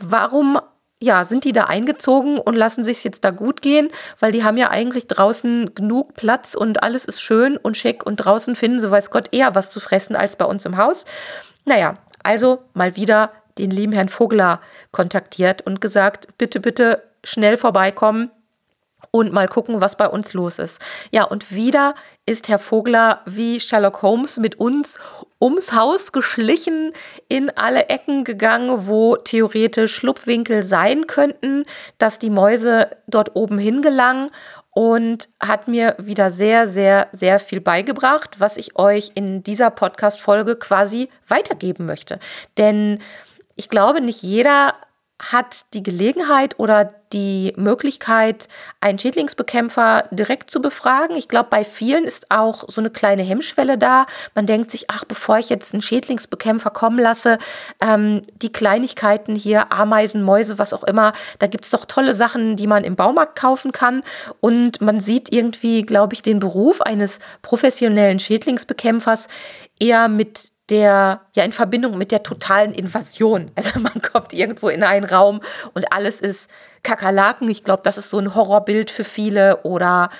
warum 0.00 0.58
ja, 1.00 1.24
sind 1.24 1.44
die 1.44 1.52
da 1.52 1.64
eingezogen 1.64 2.38
und 2.38 2.54
lassen 2.54 2.82
sich 2.82 3.04
jetzt 3.04 3.24
da 3.24 3.30
gut 3.30 3.62
gehen, 3.62 3.88
weil 4.18 4.32
die 4.32 4.42
haben 4.42 4.56
ja 4.56 4.70
eigentlich 4.70 5.06
draußen 5.06 5.74
genug 5.74 6.14
Platz 6.14 6.54
und 6.54 6.82
alles 6.82 7.04
ist 7.04 7.20
schön 7.20 7.56
und 7.56 7.76
schick 7.76 8.04
und 8.04 8.16
draußen 8.16 8.56
finden 8.56 8.80
sie, 8.80 8.90
weiß 8.90 9.10
Gott, 9.10 9.28
eher 9.32 9.54
was 9.54 9.70
zu 9.70 9.80
fressen 9.80 10.16
als 10.16 10.36
bei 10.36 10.44
uns 10.44 10.66
im 10.66 10.76
Haus. 10.76 11.04
Naja, 11.64 11.98
also 12.22 12.64
mal 12.74 12.96
wieder 12.96 13.30
den 13.58 13.70
lieben 13.70 13.92
Herrn 13.92 14.08
Vogler 14.08 14.60
kontaktiert 14.90 15.62
und 15.62 15.80
gesagt, 15.80 16.28
bitte, 16.38 16.60
bitte 16.60 17.02
schnell 17.24 17.56
vorbeikommen 17.56 18.30
und 19.10 19.32
mal 19.32 19.48
gucken, 19.48 19.80
was 19.80 19.96
bei 19.96 20.08
uns 20.08 20.34
los 20.34 20.58
ist. 20.58 20.80
Ja, 21.10 21.24
und 21.24 21.54
wieder 21.54 21.94
ist 22.26 22.48
Herr 22.48 22.58
Vogler 22.58 23.22
wie 23.26 23.60
Sherlock 23.60 24.02
Holmes 24.02 24.38
mit 24.38 24.60
uns 24.60 24.98
ums 25.40 25.72
Haus 25.72 26.12
geschlichen, 26.12 26.92
in 27.28 27.50
alle 27.50 27.88
Ecken 27.88 28.24
gegangen, 28.24 28.86
wo 28.86 29.16
theoretisch 29.16 29.94
Schlupfwinkel 29.94 30.62
sein 30.62 31.06
könnten, 31.06 31.64
dass 31.98 32.18
die 32.18 32.30
Mäuse 32.30 32.90
dort 33.06 33.36
oben 33.36 33.58
hingelangen 33.58 34.30
und 34.70 35.28
hat 35.40 35.68
mir 35.68 35.96
wieder 35.98 36.30
sehr, 36.30 36.66
sehr, 36.66 37.08
sehr 37.12 37.40
viel 37.40 37.60
beigebracht, 37.60 38.38
was 38.38 38.56
ich 38.56 38.78
euch 38.78 39.10
in 39.14 39.42
dieser 39.42 39.70
Podcast-Folge 39.70 40.56
quasi 40.56 41.08
weitergeben 41.26 41.86
möchte. 41.86 42.18
Denn 42.58 43.00
ich 43.56 43.70
glaube, 43.70 44.00
nicht 44.00 44.22
jeder 44.22 44.74
hat 45.20 45.74
die 45.74 45.82
Gelegenheit 45.82 46.58
oder 46.58 46.88
die 47.12 47.54
Möglichkeit, 47.56 48.48
einen 48.80 48.98
Schädlingsbekämpfer 48.98 50.04
direkt 50.10 50.50
zu 50.50 50.60
befragen. 50.60 51.16
Ich 51.16 51.28
glaube, 51.28 51.48
bei 51.50 51.64
vielen 51.64 52.04
ist 52.04 52.30
auch 52.30 52.64
so 52.68 52.80
eine 52.80 52.90
kleine 52.90 53.22
Hemmschwelle 53.22 53.78
da. 53.78 54.06
Man 54.34 54.46
denkt 54.46 54.70
sich, 54.70 54.90
ach, 54.90 55.04
bevor 55.04 55.38
ich 55.38 55.48
jetzt 55.48 55.72
einen 55.72 55.82
Schädlingsbekämpfer 55.82 56.70
kommen 56.70 56.98
lasse, 56.98 57.38
ähm, 57.80 58.22
die 58.42 58.52
Kleinigkeiten 58.52 59.34
hier, 59.34 59.72
Ameisen, 59.72 60.22
Mäuse, 60.22 60.58
was 60.58 60.74
auch 60.74 60.84
immer, 60.84 61.12
da 61.38 61.46
gibt 61.46 61.64
es 61.64 61.70
doch 61.70 61.84
tolle 61.86 62.14
Sachen, 62.14 62.56
die 62.56 62.66
man 62.66 62.84
im 62.84 62.94
Baumarkt 62.94 63.38
kaufen 63.38 63.72
kann. 63.72 64.02
Und 64.40 64.80
man 64.80 65.00
sieht 65.00 65.32
irgendwie, 65.32 65.82
glaube 65.82 66.14
ich, 66.14 66.22
den 66.22 66.38
Beruf 66.38 66.82
eines 66.82 67.18
professionellen 67.42 68.18
Schädlingsbekämpfers 68.18 69.28
eher 69.80 70.08
mit 70.08 70.52
der, 70.70 71.20
ja, 71.34 71.44
in 71.44 71.52
Verbindung 71.52 71.96
mit 71.96 72.10
der 72.12 72.22
totalen 72.22 72.72
Invasion. 72.72 73.50
Also 73.56 73.80
man 73.80 74.00
kommt 74.00 74.32
irgendwo 74.32 74.68
in 74.68 74.82
einen 74.82 75.04
Raum 75.04 75.40
und 75.74 75.92
alles 75.92 76.20
ist 76.20 76.48
Kakerlaken. 76.82 77.48
Ich 77.48 77.64
glaube, 77.64 77.82
das 77.84 77.98
ist 77.98 78.08
so 78.10 78.18
ein 78.18 78.34
Horrorbild 78.34 78.90
für 78.90 79.04
viele. 79.04 79.62
Oder 79.62 80.10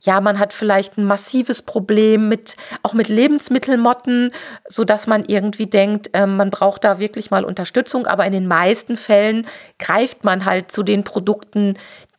ja, 0.00 0.20
man 0.20 0.38
hat 0.38 0.52
vielleicht 0.52 0.98
ein 0.98 1.04
massives 1.04 1.62
Problem 1.62 2.28
mit, 2.28 2.56
auch 2.82 2.92
mit 2.92 3.08
Lebensmittelmotten, 3.08 4.32
sodass 4.66 5.06
man 5.06 5.24
irgendwie 5.24 5.66
denkt, 5.66 6.10
äh, 6.12 6.26
man 6.26 6.50
braucht 6.50 6.84
da 6.84 6.98
wirklich 6.98 7.30
mal 7.30 7.44
Unterstützung. 7.44 8.06
Aber 8.06 8.26
in 8.26 8.32
den 8.32 8.46
meisten 8.46 8.96
Fällen 8.96 9.46
greift 9.78 10.24
man 10.24 10.44
halt 10.44 10.72
zu 10.72 10.82
den 10.82 11.04
Produkten, 11.04 11.74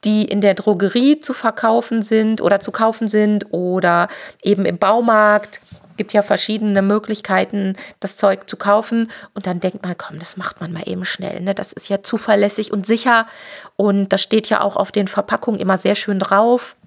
die 0.06 0.24
in 0.24 0.40
der 0.42 0.54
Drogerie 0.54 1.20
zu 1.20 1.34
verkaufen 1.34 2.02
sind 2.02 2.42
oder 2.42 2.60
zu 2.62 2.72
kaufen 2.72 3.08
sind 3.08 3.48
oder 3.52 4.08
eben 4.42 4.66
im 4.66 4.78
Baumarkt 4.78 5.60
gibt 6.00 6.14
ja 6.14 6.22
verschiedene 6.22 6.82
Möglichkeiten, 6.82 7.76
das 8.00 8.16
Zeug 8.16 8.50
zu 8.50 8.56
kaufen. 8.56 9.12
Und 9.34 9.46
dann 9.46 9.60
denkt 9.60 9.84
man, 9.84 9.98
komm, 9.98 10.18
das 10.18 10.38
macht 10.38 10.62
man 10.62 10.72
mal 10.72 10.84
eben 10.86 11.04
schnell. 11.04 11.42
Ne? 11.42 11.54
Das 11.54 11.74
ist 11.74 11.90
ja 11.90 12.02
zuverlässig 12.02 12.72
und 12.72 12.86
sicher. 12.86 13.28
Und 13.76 14.14
das 14.14 14.22
steht 14.22 14.48
ja 14.48 14.62
auch 14.62 14.78
auf 14.78 14.94
den 14.94 15.10
Verpackungen 15.10 15.60
immer 15.60 15.78
sehr 15.78 15.96
schön 15.96 16.18
drauf. 16.18 16.78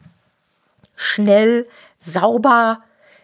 Schnell, 0.96 1.68
sauber, 1.98 2.80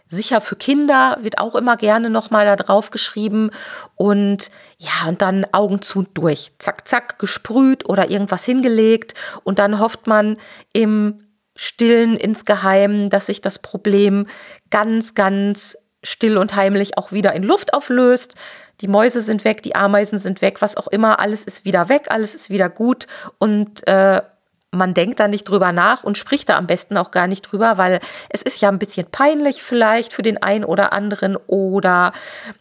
sicher 0.08 0.42
für 0.42 0.56
Kinder 0.56 1.16
wird 1.20 1.38
auch 1.38 1.54
immer 1.54 1.76
gerne 1.76 2.10
nochmal 2.10 2.44
da 2.44 2.56
drauf 2.56 2.90
geschrieben. 2.90 3.50
Und 3.96 4.50
ja, 4.76 5.08
und 5.08 5.22
dann 5.22 5.46
Augen 5.52 5.80
zu 5.80 6.00
und 6.00 6.10
durch. 6.18 6.52
Zack, 6.58 6.86
zack, 6.86 7.18
gesprüht 7.18 7.88
oder 7.88 8.10
irgendwas 8.10 8.44
hingelegt. 8.44 9.14
Und 9.42 9.58
dann 9.58 9.78
hofft 9.78 10.06
man 10.06 10.36
im 10.74 11.27
Stillen 11.60 12.16
insgeheim, 12.16 13.10
dass 13.10 13.26
sich 13.26 13.40
das 13.40 13.58
Problem 13.58 14.28
ganz, 14.70 15.14
ganz 15.14 15.76
still 16.04 16.38
und 16.38 16.54
heimlich 16.54 16.96
auch 16.96 17.10
wieder 17.10 17.32
in 17.32 17.42
Luft 17.42 17.74
auflöst. 17.74 18.36
Die 18.80 18.86
Mäuse 18.86 19.20
sind 19.22 19.44
weg, 19.44 19.64
die 19.64 19.74
Ameisen 19.74 20.18
sind 20.18 20.40
weg, 20.40 20.62
was 20.62 20.76
auch 20.76 20.86
immer, 20.86 21.18
alles 21.18 21.42
ist 21.42 21.64
wieder 21.64 21.88
weg, 21.88 22.06
alles 22.10 22.36
ist 22.36 22.48
wieder 22.48 22.68
gut. 22.68 23.08
Und 23.38 23.84
äh, 23.88 24.22
man 24.70 24.94
denkt 24.94 25.18
da 25.18 25.26
nicht 25.26 25.48
drüber 25.48 25.72
nach 25.72 26.04
und 26.04 26.16
spricht 26.16 26.48
da 26.48 26.56
am 26.56 26.68
besten 26.68 26.96
auch 26.96 27.10
gar 27.10 27.26
nicht 27.26 27.42
drüber, 27.42 27.76
weil 27.76 27.98
es 28.28 28.42
ist 28.42 28.62
ja 28.62 28.68
ein 28.68 28.78
bisschen 28.78 29.10
peinlich 29.10 29.60
vielleicht 29.60 30.12
für 30.12 30.22
den 30.22 30.40
einen 30.40 30.64
oder 30.64 30.92
anderen 30.92 31.36
oder 31.48 32.12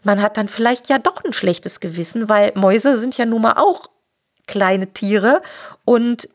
man 0.02 0.24
hat 0.24 0.38
dann 0.38 0.48
vielleicht 0.48 0.90
ja 0.90 0.98
doch 0.98 1.24
ein 1.24 1.34
schlechtes 1.34 1.80
Gewissen, 1.80 2.30
weil 2.30 2.52
Mäuse 2.56 2.98
sind 2.98 3.16
ja 3.16 3.28
nun 3.28 3.44
mal 3.44 3.58
auch 3.58 3.86
kleine 4.48 4.88
Tiere. 4.88 5.44
Und 5.86 6.28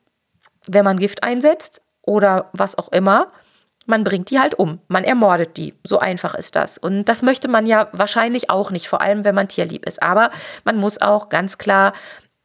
wenn 0.68 0.84
man 0.84 0.98
Gift 0.98 1.24
einsetzt, 1.24 1.82
oder 2.02 2.50
was 2.52 2.76
auch 2.76 2.90
immer, 2.92 3.28
man 3.86 4.04
bringt 4.04 4.30
die 4.30 4.38
halt 4.38 4.54
um, 4.54 4.80
man 4.88 5.04
ermordet 5.04 5.56
die. 5.56 5.74
So 5.84 5.98
einfach 5.98 6.34
ist 6.34 6.54
das. 6.56 6.78
Und 6.78 7.04
das 7.06 7.22
möchte 7.22 7.48
man 7.48 7.66
ja 7.66 7.88
wahrscheinlich 7.92 8.50
auch 8.50 8.70
nicht, 8.70 8.88
vor 8.88 9.00
allem 9.00 9.24
wenn 9.24 9.34
man 9.34 9.48
tierlieb 9.48 9.86
ist. 9.86 10.02
Aber 10.02 10.30
man 10.64 10.76
muss 10.76 11.00
auch 11.00 11.28
ganz 11.28 11.58
klar 11.58 11.92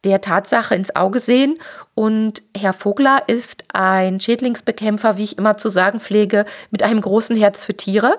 der 0.04 0.20
Tatsache 0.20 0.74
ins 0.74 0.94
Auge 0.94 1.20
sehen. 1.20 1.58
Und 1.94 2.42
Herr 2.56 2.72
Vogler 2.72 3.22
ist 3.26 3.64
ein 3.72 4.20
Schädlingsbekämpfer, 4.20 5.16
wie 5.16 5.24
ich 5.24 5.38
immer 5.38 5.56
zu 5.56 5.68
sagen 5.68 6.00
pflege, 6.00 6.44
mit 6.70 6.82
einem 6.82 7.00
großen 7.00 7.36
Herz 7.36 7.64
für 7.64 7.76
Tiere. 7.76 8.16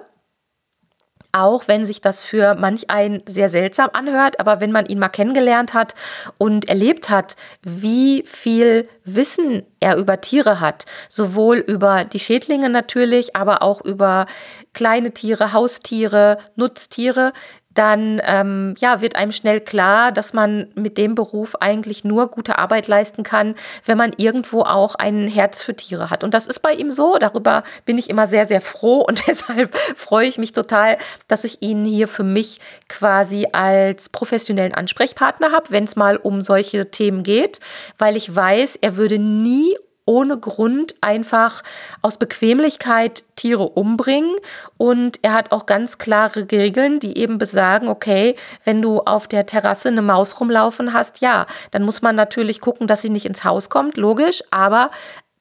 Auch 1.32 1.68
wenn 1.68 1.86
sich 1.86 2.02
das 2.02 2.24
für 2.24 2.56
manch 2.56 2.90
einen 2.90 3.22
sehr 3.28 3.50
seltsam 3.50 3.90
anhört, 3.94 4.40
aber 4.40 4.62
wenn 4.62 4.72
man 4.72 4.88
ihn 4.88 4.98
mal 4.98 5.10
kennengelernt 5.10 5.76
hat 5.76 5.94
und 6.40 6.68
erlebt 6.68 7.10
hat, 7.10 7.36
wie 7.62 8.24
viel 8.26 8.90
Wissen 9.04 9.64
er 9.80 9.98
über 9.98 10.22
Tiere 10.22 10.60
hat, 10.60 10.86
sowohl 11.08 11.58
über 11.58 12.04
die 12.04 12.20
Schädlinge 12.20 12.70
natürlich, 12.70 13.36
aber 13.36 13.62
auch 13.62 13.82
über 13.82 14.26
kleine 14.74 15.12
Tiere, 15.12 15.54
Haustiere, 15.54 16.40
Nutztiere, 16.56 17.34
dann 17.76 18.20
ähm, 18.26 18.74
ja, 18.80 19.00
wird 19.02 19.16
einem 19.16 19.32
schnell 19.32 19.62
klar, 19.62 20.12
dass 20.12 20.34
man 20.34 20.68
mit 20.74 20.98
dem 20.98 21.14
Beruf 21.14 21.56
eigentlich 21.60 22.04
nur 22.04 22.28
gute 22.28 22.58
Arbeit 22.58 22.88
leisten 22.88 23.24
kann, 23.24 23.56
wenn 23.86 23.98
man 23.98 24.12
irgendwo 24.18 24.62
auch 24.62 24.96
ein 24.96 25.28
Herz 25.28 25.64
für 25.64 25.76
Tiere 25.76 26.10
hat. 26.10 26.24
Und 26.24 26.34
das 26.34 26.48
ist 26.48 26.62
bei 26.62 26.74
ihm 26.74 26.90
so. 26.90 27.18
Darüber 27.20 27.64
bin 27.86 27.98
ich 27.98 28.10
immer 28.10 28.26
sehr, 28.26 28.48
sehr 28.48 28.62
froh 28.62 29.02
und 29.08 29.28
deshalb 29.28 29.76
freue 29.96 30.28
ich 30.28 30.38
mich 30.38 30.52
total, 30.52 30.98
dass 31.28 31.44
ich 31.44 31.62
ihn 31.62 31.86
hier 31.86 32.08
für 32.08 32.24
mich 32.24 32.60
quasi 32.88 33.48
als 33.52 34.10
professionellen 34.10 34.74
Ansprechpartner 34.74 35.52
habe, 35.52 35.70
wenn 35.70 35.84
es 35.84 35.96
mal 35.96 36.18
um 36.18 36.42
solche 36.42 36.90
Themen 36.90 37.24
geht, 37.24 37.60
weil 37.98 38.18
ich 38.18 38.36
weiß, 38.36 38.78
er 38.82 38.98
würde 38.98 39.20
nie 39.20 39.76
ohne 40.10 40.40
Grund 40.40 40.96
einfach 41.02 41.62
aus 42.02 42.18
Bequemlichkeit 42.18 43.24
Tiere 43.36 43.70
umbringen. 43.70 44.36
Und 44.78 45.20
er 45.22 45.34
hat 45.34 45.52
auch 45.52 45.68
ganz 45.68 46.00
klare 46.00 46.48
Regeln, 46.52 47.00
die 47.00 47.20
eben 47.20 47.38
besagen, 47.38 47.88
okay, 47.88 48.36
wenn 48.64 48.82
du 48.82 49.02
auf 49.02 49.28
der 49.28 49.46
Terrasse 49.46 49.90
eine 49.90 50.02
Maus 50.02 50.40
rumlaufen 50.40 50.94
hast, 50.94 51.22
ja, 51.22 51.46
dann 51.70 51.84
muss 51.84 52.02
man 52.02 52.16
natürlich 52.16 52.60
gucken, 52.60 52.88
dass 52.88 53.04
sie 53.04 53.12
nicht 53.12 53.28
ins 53.28 53.44
Haus 53.44 53.70
kommt, 53.70 53.98
logisch, 53.98 54.44
aber 54.50 54.90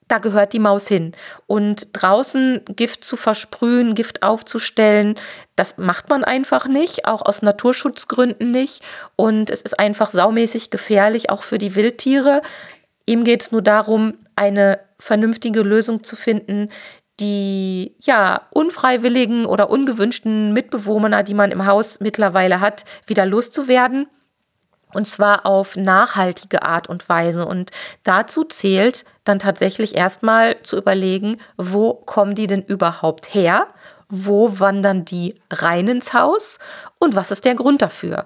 da 0.06 0.18
gehört 0.18 0.52
die 0.52 0.58
Maus 0.58 0.86
hin. 0.86 1.12
Und 1.46 1.88
draußen 1.94 2.60
Gift 2.76 3.04
zu 3.04 3.16
versprühen, 3.16 3.94
Gift 3.94 4.22
aufzustellen, 4.22 5.14
das 5.56 5.78
macht 5.78 6.10
man 6.10 6.24
einfach 6.24 6.68
nicht, 6.68 7.06
auch 7.06 7.22
aus 7.24 7.40
Naturschutzgründen 7.40 8.50
nicht. 8.50 8.82
Und 9.16 9.48
es 9.48 9.62
ist 9.62 9.78
einfach 9.78 10.10
saumäßig 10.10 10.70
gefährlich, 10.70 11.30
auch 11.30 11.42
für 11.42 11.56
die 11.56 11.74
Wildtiere. 11.74 12.42
Ihm 13.08 13.24
geht 13.24 13.40
es 13.40 13.52
nur 13.52 13.62
darum, 13.62 14.18
eine 14.38 14.80
vernünftige 14.98 15.62
Lösung 15.62 16.04
zu 16.04 16.16
finden, 16.16 16.70
die 17.20 17.96
ja 18.00 18.42
unfreiwilligen 18.50 19.44
oder 19.44 19.70
ungewünschten 19.70 20.52
Mitbewohner, 20.52 21.22
die 21.22 21.34
man 21.34 21.50
im 21.50 21.66
Haus 21.66 22.00
mittlerweile 22.00 22.60
hat, 22.60 22.84
wieder 23.06 23.26
loszuwerden. 23.26 24.06
Und 24.94 25.06
zwar 25.06 25.44
auf 25.44 25.76
nachhaltige 25.76 26.62
Art 26.62 26.88
und 26.88 27.08
Weise. 27.08 27.44
Und 27.44 27.72
dazu 28.04 28.44
zählt 28.44 29.04
dann 29.24 29.38
tatsächlich 29.38 29.94
erstmal 29.94 30.62
zu 30.62 30.78
überlegen, 30.78 31.36
wo 31.58 31.92
kommen 31.92 32.34
die 32.34 32.46
denn 32.46 32.62
überhaupt 32.62 33.34
her? 33.34 33.66
Wo 34.08 34.58
wandern 34.60 35.04
die 35.04 35.40
rein 35.50 35.88
ins 35.88 36.14
Haus? 36.14 36.58
Und 36.98 37.16
was 37.16 37.30
ist 37.30 37.44
der 37.44 37.54
Grund 37.54 37.82
dafür? 37.82 38.24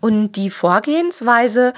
Und 0.00 0.32
die 0.32 0.50
Vorgehensweise 0.50 1.72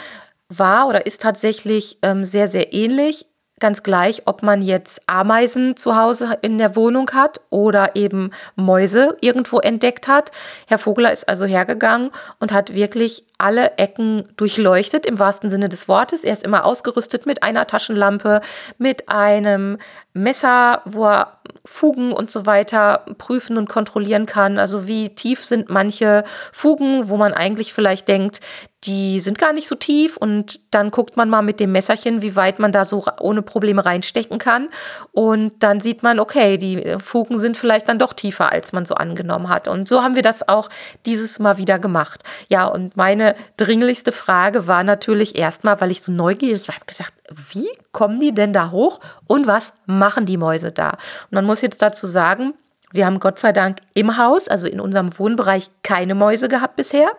war 0.48 0.88
oder 0.88 1.06
ist 1.06 1.22
tatsächlich 1.22 1.98
ähm, 2.02 2.24
sehr, 2.24 2.48
sehr 2.48 2.74
ähnlich 2.74 3.26
ganz 3.58 3.82
gleich, 3.82 4.22
ob 4.26 4.42
man 4.42 4.60
jetzt 4.60 5.00
Ameisen 5.06 5.76
zu 5.76 5.96
Hause 5.96 6.38
in 6.42 6.58
der 6.58 6.76
Wohnung 6.76 7.10
hat 7.12 7.40
oder 7.48 7.96
eben 7.96 8.30
Mäuse 8.54 9.16
irgendwo 9.20 9.60
entdeckt 9.60 10.08
hat. 10.08 10.30
Herr 10.66 10.78
Vogler 10.78 11.10
ist 11.10 11.28
also 11.28 11.46
hergegangen 11.46 12.10
und 12.38 12.52
hat 12.52 12.74
wirklich 12.74 13.24
alle 13.38 13.78
Ecken 13.78 14.24
durchleuchtet 14.36 15.06
im 15.06 15.18
wahrsten 15.18 15.50
Sinne 15.50 15.68
des 15.68 15.88
Wortes. 15.88 16.24
Er 16.24 16.34
ist 16.34 16.44
immer 16.44 16.64
ausgerüstet 16.64 17.24
mit 17.24 17.42
einer 17.42 17.66
Taschenlampe, 17.66 18.40
mit 18.78 19.08
einem 19.08 19.78
Messer, 20.12 20.82
wo 20.84 21.06
er 21.06 21.35
Fugen 21.64 22.12
und 22.12 22.30
so 22.30 22.46
weiter 22.46 23.04
prüfen 23.18 23.58
und 23.58 23.68
kontrollieren 23.68 24.26
kann. 24.26 24.58
Also 24.58 24.86
wie 24.86 25.14
tief 25.14 25.44
sind 25.44 25.70
manche 25.70 26.24
Fugen, 26.52 27.08
wo 27.08 27.16
man 27.16 27.32
eigentlich 27.32 27.72
vielleicht 27.72 28.08
denkt, 28.08 28.40
die 28.84 29.20
sind 29.20 29.38
gar 29.38 29.52
nicht 29.52 29.68
so 29.68 29.74
tief 29.74 30.16
und 30.16 30.60
dann 30.70 30.90
guckt 30.90 31.16
man 31.16 31.28
mal 31.28 31.42
mit 31.42 31.60
dem 31.60 31.72
Messerchen, 31.72 32.22
wie 32.22 32.36
weit 32.36 32.58
man 32.58 32.72
da 32.72 32.84
so 32.84 33.04
ohne 33.20 33.42
Probleme 33.42 33.84
reinstecken 33.84 34.38
kann 34.38 34.68
und 35.12 35.62
dann 35.62 35.80
sieht 35.80 36.02
man, 36.02 36.20
okay, 36.20 36.56
die 36.56 36.96
Fugen 37.02 37.38
sind 37.38 37.56
vielleicht 37.56 37.88
dann 37.88 37.98
doch 37.98 38.12
tiefer, 38.12 38.52
als 38.52 38.72
man 38.72 38.84
so 38.84 38.94
angenommen 38.94 39.48
hat 39.48 39.66
und 39.66 39.88
so 39.88 40.02
haben 40.02 40.14
wir 40.14 40.22
das 40.22 40.48
auch 40.48 40.68
dieses 41.04 41.38
Mal 41.38 41.58
wieder 41.58 41.78
gemacht. 41.78 42.22
Ja, 42.48 42.66
und 42.66 42.96
meine 42.96 43.34
dringlichste 43.56 44.12
Frage 44.12 44.66
war 44.66 44.84
natürlich 44.84 45.36
erstmal, 45.36 45.80
weil 45.80 45.90
ich 45.90 46.02
so 46.02 46.12
neugierig 46.12 46.68
war, 46.68 46.76
habe 46.76 46.86
gedacht, 46.86 47.14
wie 47.52 47.68
kommen 47.96 48.20
die 48.20 48.34
denn 48.34 48.52
da 48.52 48.70
hoch 48.72 49.00
und 49.26 49.46
was 49.46 49.72
machen 49.86 50.26
die 50.26 50.36
Mäuse 50.36 50.70
da? 50.70 50.90
Und 50.90 51.32
man 51.32 51.46
muss 51.46 51.62
jetzt 51.62 51.80
dazu 51.80 52.06
sagen, 52.06 52.52
wir 52.92 53.06
haben 53.06 53.20
Gott 53.20 53.38
sei 53.38 53.52
Dank 53.52 53.78
im 53.94 54.18
Haus, 54.18 54.48
also 54.48 54.66
in 54.66 54.80
unserem 54.80 55.18
Wohnbereich, 55.18 55.70
keine 55.82 56.14
Mäuse 56.14 56.48
gehabt 56.48 56.76
bisher 56.76 57.10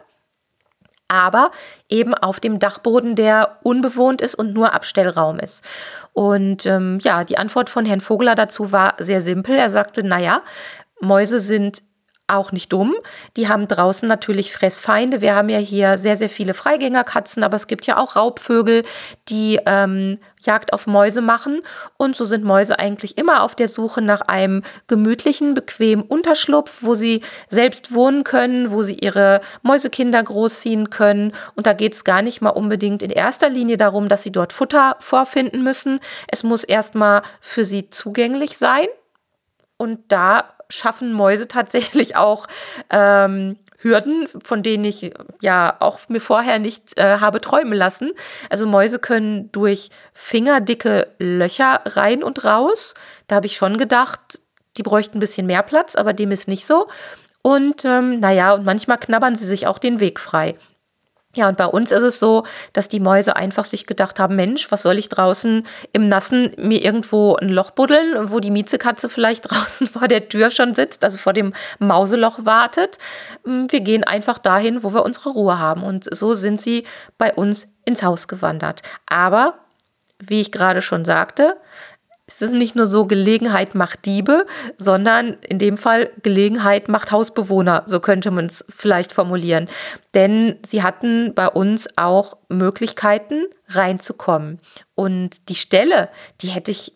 aber 1.08 1.52
eben 1.88 2.14
auf 2.14 2.42
dem 2.42 2.60
Dachboden, 2.60 3.16
der 3.16 3.60
unbewohnt 3.64 4.22
ist 4.22 4.36
und 4.36 4.54
nur 4.54 4.74
Abstellraum 4.74 5.40
ist. 5.40 5.64
Und 6.12 6.66
ähm, 6.66 7.00
ja, 7.02 7.24
die 7.24 7.38
Antwort 7.38 7.70
von 7.70 7.86
Herrn 7.86 8.02
Vogler 8.02 8.36
dazu 8.36 8.74
war 8.74 8.96
sehr 8.98 9.22
simpel. 9.22 9.56
Er 9.56 9.70
sagte, 9.70 10.06
naja, 10.06 10.42
Mäuse 11.00 11.40
sind 11.40 11.82
auch 12.28 12.52
nicht 12.52 12.74
dumm. 12.74 12.96
Die 13.38 13.48
haben 13.48 13.68
draußen 13.68 14.08
natürlich 14.08 14.52
Fressfeinde. 14.52 15.22
Wir 15.22 15.34
haben 15.34 15.50
ja 15.50 15.60
hier 15.60 15.98
sehr, 15.98 16.18
sehr 16.18 16.30
viele 16.30 16.54
Freigängerkatzen, 16.54 17.44
aber 17.44 17.56
es 17.56 17.68
gibt 17.68 17.86
ja 17.88 17.98
auch 17.98 18.16
Raubvögel, 18.16 18.84
die 19.30 19.60
ähm, 19.66 20.20
Jagd 20.42 20.74
auf 20.74 20.88
Mäuse 20.88 21.22
machen. 21.22 21.62
Und 21.96 22.16
so 22.16 22.26
sind 22.26 22.44
Mäuse 22.44 22.80
eigentlich 22.80 23.18
immer 23.18 23.44
auf 23.44 23.56
der 23.56 23.70
Suche 23.70 24.02
nach 24.02 24.22
einem 24.22 24.64
gemütlichen, 24.88 25.54
bequemen 25.54 26.04
Unterschlupf, 26.04 26.84
wo 26.84 26.96
sie 26.96 27.22
selbst 27.48 27.94
wohnen 27.94 28.24
können, 28.26 28.72
wo 28.72 28.84
sie 28.84 28.96
ihre 28.96 29.40
Mäusekinder 29.62 30.22
großziehen 30.22 30.90
können. 30.90 31.32
Und 31.56 31.66
da 31.66 31.74
geht 31.74 31.94
es 31.94 32.04
gar 32.04 32.22
nicht 32.22 32.42
mal 32.42 32.50
unbedingt 32.50 33.02
in 33.04 33.10
erster 33.10 33.50
Linie 33.50 33.78
darum, 33.78 34.10
dass 34.10 34.24
sie 34.24 34.32
dort 34.32 34.52
Futter 34.52 34.98
vorfinden 35.00 35.64
müssen. 35.64 36.00
Es 36.28 36.44
muss 36.44 36.66
erstmal 36.66 37.22
für 37.40 37.64
sie 37.64 37.90
zugänglich 37.90 38.58
sein. 38.58 38.88
Und 39.78 40.00
da 40.12 40.57
schaffen 40.70 41.14
Mäuse 41.14 41.48
tatsächlich 41.48 42.16
auch 42.16 42.48
ähm, 42.90 43.58
Hürden, 43.80 44.28
von 44.44 44.64
denen 44.64 44.84
ich 44.84 45.14
ja 45.42 45.76
auch 45.80 46.00
mir 46.10 46.20
vorher 46.20 46.60
nicht 46.60 46.98
äh, 46.98 47.20
habe 47.20 47.42
träumen 47.42 47.74
lassen. 47.74 48.12
Also 48.50 48.66
Mäuse 48.66 49.00
können 49.00 49.52
durch 49.52 49.90
fingerdicke 50.14 51.08
Löcher 51.20 51.82
rein 51.86 52.24
und 52.24 52.44
raus. 52.44 52.96
Da 53.28 53.36
habe 53.36 53.46
ich 53.46 53.56
schon 53.56 53.78
gedacht, 53.78 54.40
die 54.78 54.84
bräuchten 54.84 55.18
ein 55.18 55.22
bisschen 55.22 55.48
mehr 55.48 55.64
Platz, 55.64 55.96
aber 55.96 56.14
dem 56.14 56.32
ist 56.32 56.48
nicht 56.48 56.66
so. 56.66 56.88
Und 57.44 57.86
ähm, 57.86 58.20
naja, 58.20 58.54
und 58.54 58.66
manchmal 58.66 58.98
knabbern 58.98 59.36
sie 59.36 59.46
sich 59.46 59.68
auch 59.68 59.78
den 59.78 60.00
Weg 60.00 60.20
frei. 60.20 60.56
Ja, 61.38 61.48
und 61.48 61.56
bei 61.56 61.68
uns 61.68 61.92
ist 61.92 62.02
es 62.02 62.18
so, 62.18 62.46
dass 62.74 62.88
die 62.88 63.00
Mäuse 63.00 63.36
einfach 63.36 63.64
sich 63.64 63.86
gedacht 63.86 64.20
haben, 64.20 64.36
Mensch, 64.36 64.72
was 64.72 64.82
soll 64.82 64.98
ich 64.98 65.08
draußen 65.08 65.64
im 65.94 66.08
Nassen 66.10 66.52
mir 66.58 66.84
irgendwo 66.84 67.36
ein 67.36 67.50
Loch 67.50 67.70
buddeln, 67.70 68.32
wo 68.32 68.40
die 68.40 68.50
Miezekatze 68.50 69.08
vielleicht 69.08 69.44
draußen 69.52 69.86
vor 69.86 70.08
der 70.08 70.30
Tür 70.30 70.50
schon 70.50 70.74
sitzt, 70.74 71.04
also 71.04 71.20
vor 71.20 71.34
dem 71.34 71.54
Mauseloch 71.78 72.46
wartet. 72.46 72.98
Hm, 73.46 73.72
wir 73.72 73.82
gehen 73.82 74.04
einfach 74.04 74.40
dahin, 74.40 74.82
wo 74.82 74.96
wir 74.96 75.06
unsere 75.06 75.30
Ruhe 75.30 75.60
haben. 75.60 75.84
Und 75.84 76.08
so 76.12 76.34
sind 76.34 76.60
sie 76.60 76.86
bei 77.20 77.32
uns 77.32 77.68
ins 77.86 78.02
Haus 78.02 78.28
gewandert. 78.28 78.82
Aber, 79.06 79.60
wie 80.18 80.42
ich 80.42 80.52
gerade 80.52 80.82
schon 80.82 81.06
sagte, 81.06 81.56
es 82.28 82.42
ist 82.42 82.54
nicht 82.54 82.76
nur 82.76 82.88
so, 82.88 83.06
Gelegenheit 83.06 83.74
macht 83.74 84.06
Diebe, 84.06 84.46
sondern 84.78 85.36
in 85.42 85.60
dem 85.60 85.78
Fall 85.78 86.12
Gelegenheit 86.24 86.90
macht 86.90 87.12
Hausbewohner, 87.12 87.84
so 87.86 88.02
könnte 88.02 88.32
man 88.32 88.48
es 88.48 88.66
vielleicht 88.68 89.14
formulieren. 89.14 89.70
Denn 90.14 90.58
sie 90.68 90.84
hatten 90.84 91.34
bei 91.34 91.48
uns 91.48 91.88
auch 91.98 92.38
Möglichkeiten 92.50 93.46
reinzukommen. 93.70 94.60
Und 94.94 95.48
die 95.48 95.56
Stelle, 95.56 96.10
die 96.42 96.50
hätte 96.50 96.72
ich 96.72 96.94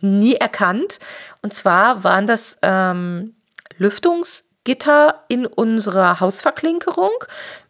nie 0.00 0.34
erkannt. 0.34 0.98
Und 1.42 1.54
zwar 1.54 2.02
waren 2.02 2.26
das 2.26 2.58
ähm, 2.62 3.36
Lüftungsgitter 3.76 5.24
in 5.28 5.46
unserer 5.46 6.18
Hausverklinkerung. 6.18 7.12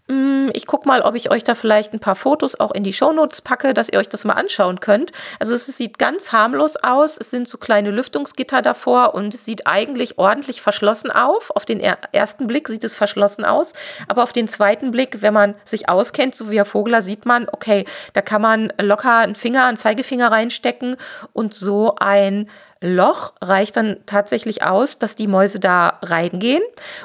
Mm, 0.08 0.48
ich 0.52 0.66
gucke 0.66 0.88
mal, 0.88 1.02
ob 1.02 1.14
ich 1.14 1.30
euch 1.30 1.44
da 1.44 1.54
vielleicht 1.54 1.92
ein 1.92 2.00
paar 2.00 2.16
Fotos 2.16 2.58
auch 2.58 2.72
in 2.72 2.82
die 2.82 2.92
Shownotes 2.92 3.40
packe, 3.40 3.72
dass 3.72 3.88
ihr 3.88 4.00
euch 4.00 4.08
das 4.08 4.24
mal 4.24 4.34
anschauen 4.34 4.80
könnt. 4.80 5.12
Also 5.38 5.54
es 5.54 5.66
sieht 5.66 5.98
ganz 5.98 6.32
harmlos 6.32 6.76
aus. 6.76 7.16
Es 7.18 7.30
sind 7.30 7.46
so 7.46 7.56
kleine 7.56 7.90
Lüftungsgitter 7.92 8.62
davor 8.62 9.14
und 9.14 9.32
es 9.32 9.44
sieht 9.44 9.66
eigentlich 9.66 10.18
ordentlich 10.18 10.60
verschlossen 10.60 11.12
auf. 11.12 11.50
Auf 11.54 11.64
den 11.64 11.80
ersten 11.80 12.48
Blick 12.48 12.68
sieht 12.68 12.82
es 12.82 12.96
verschlossen 12.96 13.44
aus, 13.44 13.74
aber 14.08 14.24
auf 14.24 14.32
den 14.32 14.48
zweiten 14.48 14.90
Blick, 14.90 15.22
wenn 15.22 15.34
man 15.34 15.54
sich 15.64 15.88
auskennt, 15.88 16.34
so 16.34 16.50
wie 16.50 16.56
Herr 16.56 16.64
Vogler, 16.64 17.00
sieht 17.00 17.24
man, 17.24 17.48
okay, 17.52 17.84
da 18.12 18.22
kann 18.22 18.42
man 18.42 18.72
locker 18.80 19.18
einen 19.18 19.36
Finger, 19.36 19.66
einen 19.66 19.76
Zeigefinger 19.76 20.32
reinstecken 20.32 20.96
und 21.32 21.54
so 21.54 21.94
ein 22.00 22.50
Loch 22.82 23.32
reicht 23.40 23.76
dann 23.76 23.98
tatsächlich 24.06 24.64
aus, 24.64 24.98
dass 24.98 25.14
die 25.14 25.28
Mäuse 25.28 25.60
da 25.60 25.98
reingehen 26.02 26.62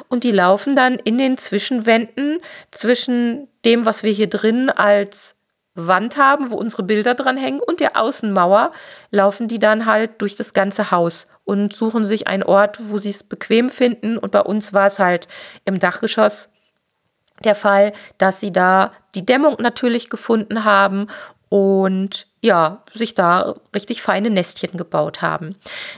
und 0.09 0.23
die 0.23 0.31
laufen 0.31 0.75
dann 0.75 0.95
in 0.95 1.17
den 1.17 1.37
Zwischenwänden 1.37 2.39
zwischen 2.71 3.47
dem, 3.63 3.85
was 3.85 4.03
wir 4.03 4.11
hier 4.11 4.27
drin 4.27 4.69
als 4.69 5.35
Wand 5.75 6.17
haben, 6.17 6.49
wo 6.49 6.55
unsere 6.55 6.83
Bilder 6.83 7.13
dran 7.13 7.37
hängen 7.37 7.59
und 7.59 7.79
der 7.79 7.95
Außenmauer, 7.95 8.71
laufen 9.11 9.47
die 9.47 9.59
dann 9.59 9.85
halt 9.85 10.21
durch 10.21 10.35
das 10.35 10.53
ganze 10.53 10.89
Haus 10.89 11.27
und 11.45 11.73
suchen 11.73 12.03
sich 12.03 12.27
einen 12.27 12.43
Ort, 12.43 12.77
wo 12.89 12.97
sie 12.97 13.11
es 13.11 13.23
bequem 13.23 13.69
finden. 13.69 14.17
Und 14.17 14.31
bei 14.31 14.41
uns 14.41 14.73
war 14.73 14.87
es 14.87 14.97
halt 14.99 15.27
im 15.65 15.79
Dachgeschoss 15.79 16.49
der 17.43 17.55
Fall, 17.55 17.93
dass 18.17 18.39
sie 18.39 18.51
da 18.51 18.91
die 19.13 19.25
Dämmung 19.25 19.57
natürlich 19.59 20.09
gefunden 20.09 20.65
haben 20.65 21.07
und 21.49 22.26
ja, 22.41 22.83
sich 22.93 23.15
da 23.15 23.55
richtig 23.73 24.01
feine 24.01 24.29
Nestchen 24.29 24.77
gebaut 24.77 25.21
haben. 25.21 25.55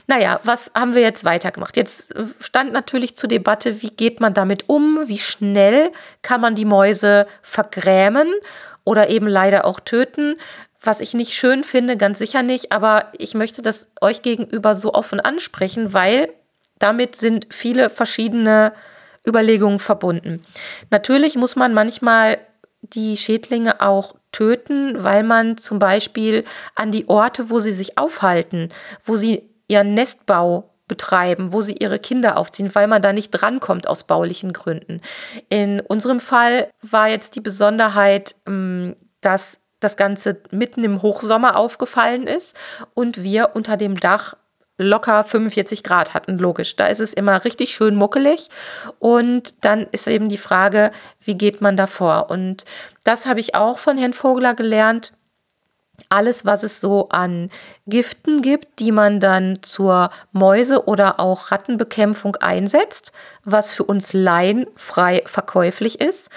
Naja, 0.08 0.39
was 0.43 0.71
haben 0.73 0.95
wir 0.95 1.02
jetzt 1.02 1.25
weitergemacht? 1.25 1.75
Jetzt 1.75 2.13
stand 2.39 2.71
natürlich 2.71 3.17
zur 3.17 3.28
Debatte, 3.28 3.82
wie 3.82 3.89
geht 3.89 4.21
man 4.21 4.34
damit 4.34 4.69
um? 4.69 4.99
Wie 5.08 5.17
schnell 5.17 5.91
kann 6.21 6.41
man 6.41 6.56
die 6.56 6.65
Mäuse 6.65 7.28
vergrämen 7.41 8.34
oder 8.86 9.10
eben 9.10 9.28
leider 9.28 9.65
auch 9.65 9.80
töten? 9.80 10.38
Was 10.82 11.02
ich 11.02 11.13
nicht 11.13 11.34
schön 11.34 11.65
finde, 11.65 11.97
ganz 11.97 12.19
sicher 12.19 12.41
nicht, 12.41 12.71
aber 12.71 13.12
ich 13.17 13.34
möchte 13.34 13.62
das 13.62 13.91
euch 13.99 14.21
gegenüber 14.21 14.75
so 14.75 14.93
offen 14.93 15.19
ansprechen, 15.19 15.93
weil 15.93 16.30
damit 16.80 17.17
sind 17.17 17.47
viele 17.49 17.89
verschiedene 17.89 18.71
Überlegungen 19.28 19.80
verbunden. 19.80 20.41
Natürlich 20.89 21.36
muss 21.36 21.58
man 21.58 21.73
manchmal 21.73 22.38
die 22.82 23.18
Schädlinge 23.18 23.82
auch 23.82 24.15
töten, 24.32 25.04
weil 25.04 25.24
man 25.24 25.58
zum 25.58 25.80
Beispiel 25.80 26.44
an 26.76 26.92
die 26.92 27.08
Orte, 27.10 27.50
wo 27.50 27.60
sie 27.60 27.72
sich 27.72 27.98
aufhalten, 27.98 28.70
wo 29.04 29.15
sie 29.15 29.50
ihren 29.68 29.94
Nestbau 29.94 30.70
betreiben, 30.88 31.54
wo 31.54 31.62
sie 31.62 31.76
ihre 31.80 32.00
Kinder 32.00 32.38
aufziehen, 32.38 32.74
weil 32.74 32.88
man 32.88 33.02
da 33.02 33.13
nicht 33.13 33.32
drankommt 33.32 33.88
aus 33.88 34.04
baulichen 34.04 34.54
Gründen. 34.54 35.02
In 35.50 35.80
unserem 35.80 36.20
Fall 36.20 36.70
war 36.82 37.08
jetzt 37.08 37.36
die 37.36 37.42
Besonderheit, 37.42 38.36
ähm, 38.48 38.96
dass 39.22 39.60
das 39.80 39.96
Ganze 39.96 40.42
mitten 40.52 40.84
im 40.84 41.02
Hochsommer 41.02 41.56
aufgefallen 41.56 42.28
ist 42.28 42.56
und 42.96 43.24
wir 43.24 43.52
unter 43.54 43.78
dem 43.78 43.98
Dach 43.98 44.36
locker 44.80 45.24
45 45.24 45.84
Grad 45.84 46.13
hatten, 46.13 46.39
logisch. 46.39 46.76
Da 46.76 46.88
ist 46.88 47.00
es 47.00 47.13
immer 47.13 47.44
richtig 47.44 47.74
schön 47.74 47.96
muckelig. 47.96 48.48
Und 48.98 49.63
dann 49.63 49.86
ist 49.92 50.08
eben 50.08 50.30
die 50.30 50.38
Frage, 50.38 50.92
wie 51.20 51.38
geht 51.38 51.62
man 51.62 51.78
davor? 51.78 52.32
Und 52.32 52.65
das 53.04 53.26
habe 53.26 53.39
ich 53.39 53.56
auch 53.56 53.78
von 53.78 53.98
Herrn 53.98 54.13
Vogler 54.13 54.56
gelernt. 54.56 55.13
Alles, 56.08 56.46
was 56.46 56.63
es 56.63 56.80
so 56.80 57.10
an 57.10 57.50
Giften 57.86 58.42
gibt, 58.42 58.80
die 58.80 58.94
man 58.94 59.20
dann 59.20 59.62
zur 59.62 60.10
Mäuse- 60.32 60.88
oder 60.88 61.20
auch 61.20 61.52
Rattenbekämpfung 61.52 62.38
einsetzt, 62.38 63.12
was 63.44 63.74
für 63.74 63.84
uns 63.84 64.13
Laien 64.13 64.65
frei 64.76 65.24
verkäuflich 65.26 66.00
ist, 66.00 66.30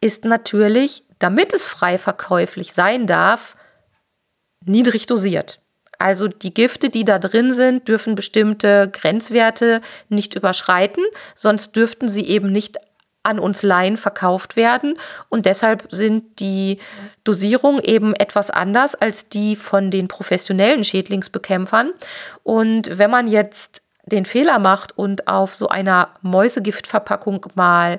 ist 0.00 0.24
natürlich, 0.24 1.04
damit 1.18 1.52
es 1.52 1.68
frei 1.68 1.98
verkäuflich 1.98 2.72
sein 2.72 3.06
darf, 3.06 3.56
niedrig 4.64 5.04
dosiert. 5.04 5.60
Also 6.00 6.28
die 6.28 6.54
Gifte, 6.54 6.88
die 6.88 7.04
da 7.04 7.18
drin 7.18 7.52
sind, 7.52 7.86
dürfen 7.86 8.14
bestimmte 8.14 8.88
Grenzwerte 8.90 9.82
nicht 10.08 10.34
überschreiten, 10.34 11.04
sonst 11.34 11.76
dürften 11.76 12.08
sie 12.08 12.26
eben 12.26 12.50
nicht 12.50 12.78
an 13.22 13.38
uns 13.38 13.62
Laien 13.62 13.98
verkauft 13.98 14.56
werden. 14.56 14.96
Und 15.28 15.44
deshalb 15.44 15.86
sind 15.90 16.40
die 16.40 16.78
Dosierungen 17.22 17.82
eben 17.84 18.14
etwas 18.14 18.50
anders 18.50 18.94
als 18.94 19.28
die 19.28 19.56
von 19.56 19.90
den 19.90 20.08
professionellen 20.08 20.84
Schädlingsbekämpfern. 20.84 21.92
Und 22.44 22.98
wenn 22.98 23.10
man 23.10 23.26
jetzt 23.26 23.82
den 24.06 24.24
Fehler 24.24 24.58
macht 24.58 24.96
und 24.96 25.28
auf 25.28 25.54
so 25.54 25.68
einer 25.68 26.08
Mäusegiftverpackung 26.22 27.44
mal 27.54 27.98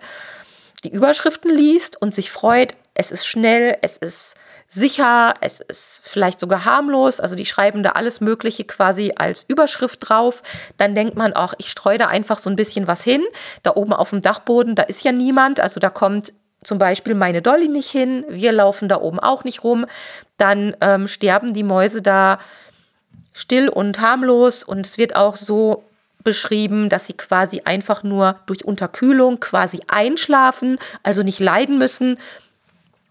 die 0.84 0.92
Überschriften 0.92 1.56
liest 1.56 2.02
und 2.02 2.16
sich 2.16 2.32
freut, 2.32 2.74
es 3.02 3.12
ist 3.12 3.26
schnell, 3.26 3.78
es 3.82 3.98
ist 3.98 4.36
sicher, 4.68 5.34
es 5.42 5.60
ist 5.60 6.02
vielleicht 6.04 6.40
sogar 6.40 6.64
harmlos, 6.66 7.20
also 7.20 7.36
die 7.36 7.46
schreiben 7.46 7.84
da 7.84 7.92
alles 7.92 8.22
Mögliche 8.22 8.64
quasi 8.64 9.12
als 9.18 9.44
Überschrift 9.48 10.08
drauf. 10.08 10.44
Dann 10.78 10.96
denkt 10.96 11.18
man 11.18 11.34
auch, 11.34 11.54
ich 11.58 11.70
streue 11.70 11.98
da 11.98 12.06
einfach 12.08 12.38
so 12.38 12.50
ein 12.50 12.56
bisschen 12.56 12.88
was 12.88 13.04
hin. 13.04 13.22
Da 13.64 13.76
oben 13.76 13.92
auf 13.92 14.12
dem 14.12 14.22
Dachboden, 14.22 14.76
da 14.76 14.84
ist 14.84 15.04
ja 15.04 15.12
niemand, 15.12 15.60
also 15.60 15.80
da 15.80 15.90
kommt 15.90 16.32
zum 16.64 16.78
Beispiel 16.78 17.16
meine 17.16 17.42
Dolly 17.42 17.68
nicht 17.68 17.90
hin, 17.90 18.24
wir 18.30 18.52
laufen 18.52 18.88
da 18.88 19.02
oben 19.02 19.20
auch 19.20 19.44
nicht 19.44 19.64
rum. 19.64 19.88
Dann 20.38 20.78
ähm, 20.80 21.08
sterben 21.08 21.54
die 21.54 21.64
Mäuse 21.64 22.02
da 22.02 22.38
still 23.34 23.68
und 23.68 24.00
harmlos 24.00 24.64
und 24.64 24.86
es 24.86 24.98
wird 25.00 25.16
auch 25.16 25.36
so 25.36 25.84
beschrieben, 26.24 26.88
dass 26.88 27.08
sie 27.08 27.14
quasi 27.14 27.64
einfach 27.66 28.04
nur 28.04 28.40
durch 28.46 28.64
Unterkühlung 28.64 29.40
quasi 29.40 29.80
einschlafen, 29.88 30.78
also 31.04 31.24
nicht 31.24 31.40
leiden 31.40 31.78
müssen. 31.78 32.18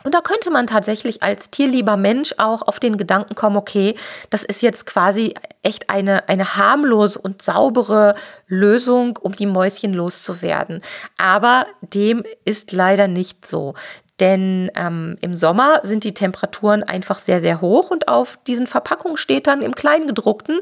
Und 0.03 0.15
da 0.15 0.21
könnte 0.21 0.51
man 0.51 0.67
tatsächlich 0.67 1.23
als 1.23 1.51
tierlieber 1.51 1.97
Mensch 1.97 2.35
auch 2.39 2.63
auf 2.63 2.81
den 2.81 2.97
Gedanken 2.97 3.35
kommen, 3.35 3.57
okay, 3.57 3.97
das 4.31 4.45
ist 4.45 4.63
jetzt 4.63 4.87
quasi 4.87 5.35
echt 5.63 5.91
eine, 5.91 6.29
eine 6.29 6.57
harmlose 6.57 7.19
und 7.19 7.43
saubere 7.43 8.15
Lösung, 8.47 9.19
um 9.19 9.37
die 9.37 9.47
Mäuschen 9.47 9.93
loszuwerden. 9.93 10.81
Aber 11.19 11.67
dem 11.83 12.25
ist 12.45 12.73
leider 12.73 13.09
nicht 13.09 13.47
so. 13.47 13.75
Denn 14.21 14.71
ähm, 14.75 15.17
im 15.21 15.35
Sommer 15.35 15.81
sind 15.83 16.05
die 16.05 16.15
Temperaturen 16.15 16.83
einfach 16.83 17.19
sehr, 17.19 17.41
sehr 17.41 17.61
hoch 17.61 17.91
und 17.91 18.09
auf 18.09 18.39
diesen 18.47 18.67
Verpackungen 18.67 19.17
steht 19.17 19.47
dann 19.47 19.63
im 19.63 19.75
Kleingedruckten, 19.75 20.61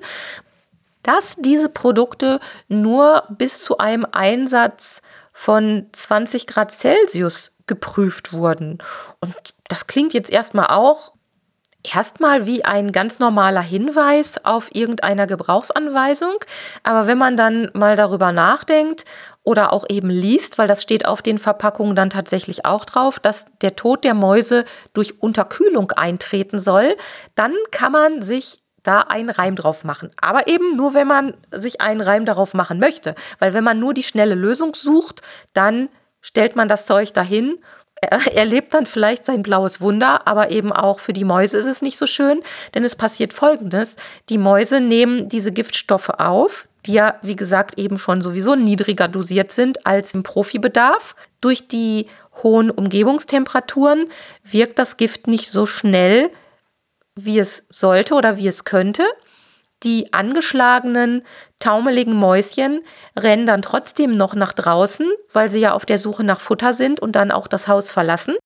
dass 1.03 1.37
diese 1.39 1.69
Produkte 1.69 2.41
nur 2.69 3.25
bis 3.31 3.63
zu 3.63 3.79
einem 3.79 4.07
Einsatz 4.11 5.01
von 5.33 5.87
20 5.93 6.47
Grad 6.47 6.71
Celsius 6.71 7.51
geprüft 7.69 8.33
wurden. 8.33 8.79
Und 9.21 9.35
das 9.69 9.87
klingt 9.87 10.15
jetzt 10.15 10.31
erstmal 10.31 10.67
auch 10.67 11.13
erstmal 11.95 12.47
wie 12.47 12.65
ein 12.65 12.93
ganz 12.93 13.19
normaler 13.19 13.61
Hinweis 13.61 14.45
auf 14.45 14.75
irgendeiner 14.75 15.27
Gebrauchsanweisung. 15.27 16.35
Aber 16.83 17.07
wenn 17.07 17.19
man 17.19 17.37
dann 17.37 17.71
mal 17.75 17.97
darüber 17.97 18.33
nachdenkt 18.33 19.05
oder 19.43 19.73
auch 19.73 19.85
eben 19.89 20.11
liest, 20.11 20.59
weil 20.59 20.69
das 20.69 20.83
steht 20.83 21.07
auf 21.07 21.23
den 21.23 21.39
Verpackungen 21.39 21.95
dann 21.95 22.11
tatsächlich 22.11 22.65
auch 22.65 22.85
drauf, 22.85 23.19
dass 23.19 23.47
der 23.63 23.77
Tod 23.77 24.05
der 24.05 24.15
Mäuse 24.15 24.65
durch 24.93 25.23
Unterkühlung 25.23 25.93
eintreten 25.93 26.59
soll, 26.59 26.97
dann 27.35 27.55
kann 27.71 27.93
man 27.93 28.23
sich 28.23 28.61
da 28.83 29.01
einen 29.01 29.31
Reim 29.31 29.57
drauf 29.57 29.85
machen. 29.85 30.11
Aber 30.21 30.47
eben 30.47 30.77
nur, 30.77 30.95
wenn 30.95 31.07
man 31.07 31.35
sich 31.53 31.81
einen 31.81 32.01
Reim 32.01 32.25
darauf 32.25 32.55
machen 32.55 32.79
möchte. 32.79 33.15
Weil 33.39 33.53
wenn 33.53 33.65
man 33.65 33.79
nur 33.79 33.93
die 33.93 34.03
schnelle 34.03 34.35
Lösung 34.35 34.75
sucht, 34.75 35.21
dann 35.53 35.89
stellt 36.21 36.57
man 36.57 36.69
das 36.69 36.87
Zeug 36.87 37.13
dahin. 37.13 37.59
Er 38.01 38.37
erlebt 38.37 38.75
dann 38.75 38.87
vielleicht 38.87 39.25
sein 39.25 39.43
blaues 39.43 39.81
Wunder, 39.81 40.27
aber 40.27 40.51
eben 40.51 40.73
auch 40.73 41.01
für 41.01 41.13
die 41.13 41.25
Mäuse 41.25 41.59
ist 41.59 41.67
es 41.67 41.83
nicht 41.83 41.99
so 41.99 42.07
schön, 42.07 42.43
denn 42.75 42.85
es 42.85 42.95
passiert 42.95 43.33
Folgendes. 43.33 43.97
Die 44.29 44.39
Mäuse 44.39 44.81
nehmen 44.81 45.29
diese 45.29 45.51
Giftstoffe 45.51 46.11
auf, 46.11 46.69
die 46.87 46.93
ja, 46.93 47.19
wie 47.23 47.37
gesagt, 47.37 47.79
eben 47.79 47.99
schon 47.99 48.23
sowieso 48.23 48.55
niedriger 48.55 49.09
dosiert 49.09 49.51
sind 49.51 49.85
als 49.87 50.15
im 50.15 50.23
Profibedarf. 50.23 51.17
Durch 51.41 51.67
die 51.67 52.07
hohen 52.43 52.71
Umgebungstemperaturen 52.71 54.07
wirkt 54.45 54.79
das 54.79 54.97
Gift 54.97 55.27
nicht 55.27 55.51
so 55.51 55.67
schnell, 55.67 56.31
wie 57.17 57.41
es 57.41 57.67
sollte 57.69 58.15
oder 58.15 58.37
wie 58.37 58.47
es 58.47 58.65
könnte. 58.65 59.03
Die 59.85 60.13
angeschlagenen, 60.13 61.23
taumeligen 61.61 62.15
Mäuschen 62.15 62.81
rennen 63.19 63.47
dann 63.47 63.63
trotzdem 63.63 64.11
noch 64.11 64.35
nach 64.35 64.53
draußen, 64.53 65.09
weil 65.33 65.49
sie 65.49 65.61
ja 65.61 65.73
auf 65.73 65.87
der 65.87 65.99
Suche 65.99 66.25
nach 66.25 66.41
Futter 66.41 66.73
sind 66.73 67.01
und 67.01 67.13
dann 67.13 67.31
auch 67.31 67.47
das 67.47 67.69
Haus 67.69 67.93
verlassen. 67.93 68.37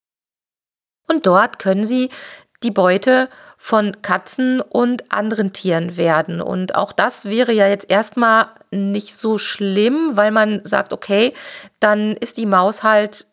Und 1.09 1.27
dort 1.27 1.59
können 1.59 1.85
sie 1.85 2.11
die 2.62 2.71
Beute 2.71 3.29
von 3.57 4.03
Katzen 4.03 4.61
und 4.61 5.12
anderen 5.12 5.53
Tieren 5.53 5.97
werden. 5.97 6.40
Und 6.40 6.75
auch 6.75 6.92
das 6.92 7.25
wäre 7.25 7.53
ja 7.53 7.66
jetzt 7.66 7.90
erstmal 7.90 8.49
nicht 8.71 9.18
so 9.21 9.38
schlimm, 9.38 10.16
weil 10.16 10.31
man 10.31 10.61
sagt, 10.64 10.92
okay, 10.92 11.33
dann 11.81 12.12
ist 12.16 12.37
die 12.37 12.47
Maus 12.47 12.83
halt 12.83 13.27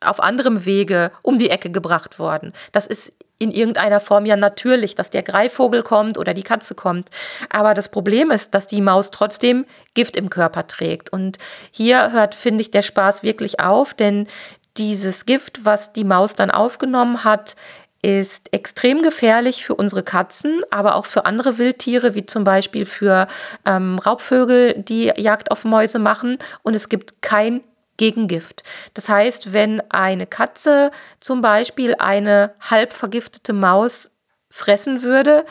auf 0.00 0.22
anderem 0.22 0.64
Wege 0.64 1.12
um 1.22 1.38
die 1.38 1.50
Ecke 1.50 1.70
gebracht 1.70 2.18
worden. 2.18 2.52
Das 2.72 2.86
ist 2.86 3.12
in 3.38 3.50
irgendeiner 3.50 4.00
Form 4.00 4.26
ja 4.26 4.36
natürlich, 4.36 4.94
dass 4.94 5.10
der 5.10 5.22
Greifvogel 5.22 5.82
kommt 5.82 6.18
oder 6.18 6.34
die 6.34 6.42
Katze 6.42 6.74
kommt. 6.74 7.08
Aber 7.50 7.74
das 7.74 7.88
Problem 7.88 8.30
ist, 8.30 8.54
dass 8.54 8.66
die 8.66 8.80
Maus 8.80 9.10
trotzdem 9.10 9.66
Gift 9.94 10.16
im 10.16 10.30
Körper 10.30 10.66
trägt. 10.66 11.10
Und 11.10 11.38
hier 11.70 12.12
hört, 12.12 12.34
finde 12.34 12.62
ich, 12.62 12.70
der 12.70 12.82
Spaß 12.82 13.22
wirklich 13.22 13.60
auf, 13.60 13.94
denn 13.94 14.26
dieses 14.76 15.26
Gift, 15.26 15.64
was 15.64 15.92
die 15.92 16.04
Maus 16.04 16.34
dann 16.34 16.50
aufgenommen 16.50 17.24
hat, 17.24 17.54
ist 18.02 18.52
extrem 18.52 19.00
gefährlich 19.00 19.64
für 19.64 19.74
unsere 19.74 20.02
Katzen, 20.02 20.60
aber 20.70 20.96
auch 20.96 21.06
für 21.06 21.24
andere 21.24 21.56
Wildtiere, 21.56 22.14
wie 22.14 22.26
zum 22.26 22.44
Beispiel 22.44 22.84
für 22.84 23.26
ähm, 23.64 23.98
Raubvögel, 23.98 24.74
die 24.74 25.10
Jagd 25.16 25.50
auf 25.50 25.64
Mäuse 25.64 25.98
machen. 25.98 26.36
Und 26.62 26.76
es 26.76 26.90
gibt 26.90 27.22
kein 27.22 27.62
Gegengift. 27.96 28.62
Das 28.94 29.08
heißt, 29.08 29.52
wenn 29.52 29.82
eine 29.90 30.26
Katze 30.26 30.90
zum 31.20 31.40
Beispiel 31.40 31.94
eine 31.98 32.52
halb 32.60 32.92
vergiftete 32.92 33.52
Maus 33.52 34.10
fressen 34.50 35.02
würde, 35.02 35.44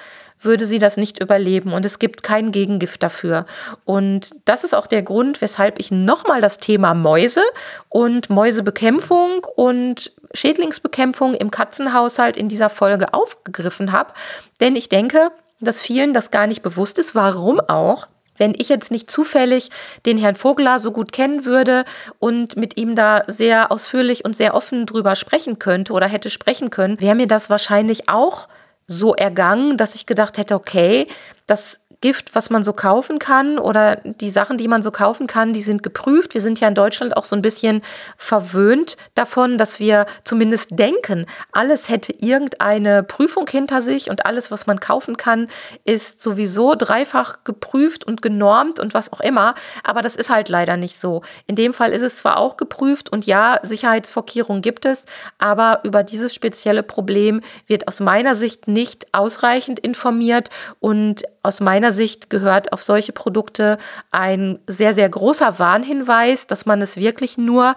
würde 0.45 0.65
sie 0.65 0.79
das 0.79 0.97
nicht 0.97 1.21
überleben 1.21 1.73
und 1.73 1.85
es 1.85 1.99
gibt 1.99 2.23
kein 2.23 2.51
Gegengift 2.51 3.03
dafür. 3.03 3.45
Und 3.85 4.35
das 4.45 4.63
ist 4.63 4.75
auch 4.75 4.87
der 4.87 5.03
Grund, 5.03 5.41
weshalb 5.41 5.79
ich 5.79 5.91
nochmal 5.91 6.41
das 6.41 6.57
Thema 6.57 6.93
Mäuse 6.93 7.43
und 7.89 8.29
Mäusebekämpfung 8.29 9.45
und 9.55 10.11
Schädlingsbekämpfung 10.33 11.33
im 11.33 11.51
Katzenhaushalt 11.51 12.37
in 12.37 12.49
dieser 12.49 12.69
Folge 12.69 13.13
aufgegriffen 13.13 13.91
habe. 13.91 14.13
Denn 14.59 14.75
ich 14.75 14.89
denke, 14.89 15.31
dass 15.59 15.81
vielen 15.81 16.13
das 16.13 16.31
gar 16.31 16.47
nicht 16.47 16.61
bewusst 16.61 16.97
ist, 16.97 17.15
warum 17.15 17.59
auch. 17.59 18.07
Wenn 18.37 18.53
ich 18.57 18.69
jetzt 18.69 18.91
nicht 18.91 19.09
zufällig 19.09 19.69
den 20.05 20.17
Herrn 20.17 20.35
Vogler 20.35 20.79
so 20.79 20.91
gut 20.91 21.11
kennen 21.11 21.45
würde 21.45 21.85
und 22.19 22.55
mit 22.55 22.77
ihm 22.77 22.95
da 22.95 23.23
sehr 23.27 23.71
ausführlich 23.71 24.25
und 24.25 24.35
sehr 24.35 24.55
offen 24.55 24.85
drüber 24.85 25.15
sprechen 25.15 25.59
könnte 25.59 25.93
oder 25.93 26.07
hätte 26.07 26.29
sprechen 26.29 26.69
können, 26.69 26.99
wäre 26.99 27.15
mir 27.15 27.27
das 27.27 27.49
wahrscheinlich 27.49 28.09
auch 28.09 28.47
so 28.87 29.13
ergangen, 29.13 29.77
dass 29.77 29.95
ich 29.95 30.05
gedacht 30.05 30.37
hätte, 30.37 30.55
okay, 30.55 31.07
das 31.47 31.79
Gift, 32.03 32.35
was 32.35 32.49
man 32.49 32.63
so 32.63 32.73
kaufen 32.73 33.17
kann 33.17 33.57
oder 33.57 33.95
die 34.03 34.29
Sachen, 34.29 34.57
die 34.57 34.67
man 34.67 34.83
so 34.83 34.91
kaufen 34.91 35.25
kann, 35.25 35.53
die 35.53 35.61
sind 35.61 35.83
geprüft. 35.83 36.33
Wir 36.33 36.41
sind 36.41 36.59
ja 36.59 36.67
in 36.67 36.75
Deutschland 36.75 37.15
auch 37.15 37.23
so 37.23 37.33
ein 37.33 37.41
bisschen 37.41 37.81
verwöhnt 38.17 38.97
davon, 39.15 39.57
dass 39.57 39.79
wir 39.79 40.05
zumindest 40.25 40.67
denken, 40.71 41.27
alles 41.53 41.87
hätte 41.87 42.11
irgendeine 42.19 43.03
Prüfung 43.03 43.47
hinter 43.47 43.81
sich 43.81 44.09
und 44.09 44.25
alles, 44.25 44.51
was 44.51 44.67
man 44.67 44.81
kaufen 44.81 45.15
kann, 45.15 45.47
ist 45.85 46.21
sowieso 46.21 46.75
dreifach 46.75 47.45
geprüft 47.45 48.03
und 48.03 48.21
genormt 48.21 48.81
und 48.81 48.93
was 48.93 49.13
auch 49.13 49.21
immer. 49.21 49.55
Aber 49.85 50.01
das 50.01 50.17
ist 50.17 50.29
halt 50.29 50.49
leider 50.49 50.75
nicht 50.75 50.99
so. 50.99 51.21
In 51.47 51.55
dem 51.55 51.73
Fall 51.73 51.93
ist 51.93 52.01
es 52.01 52.17
zwar 52.17 52.35
auch 52.35 52.57
geprüft 52.57 53.13
und 53.13 53.25
ja, 53.25 53.59
Sicherheitsvorkehrungen 53.63 54.61
gibt 54.61 54.85
es, 54.85 55.05
aber 55.37 55.79
über 55.83 56.03
dieses 56.03 56.35
spezielle 56.35 56.83
Problem 56.83 57.39
wird 57.65 57.87
aus 57.87 58.01
meiner 58.01 58.35
Sicht 58.35 58.67
nicht 58.67 59.07
ausreichend 59.13 59.79
informiert 59.79 60.49
und 60.81 61.23
aus 61.43 61.59
meiner 61.59 61.91
Sicht 61.91 62.29
gehört 62.29 62.73
auf 62.73 62.81
solche 62.81 63.11
Produkte 63.11 63.77
ein 64.11 64.59
sehr, 64.65 64.93
sehr 64.93 65.09
großer 65.09 65.59
Warnhinweis, 65.59 66.47
dass 66.47 66.65
man 66.65 66.81
es 66.81 66.97
wirklich 66.97 67.37
nur 67.37 67.75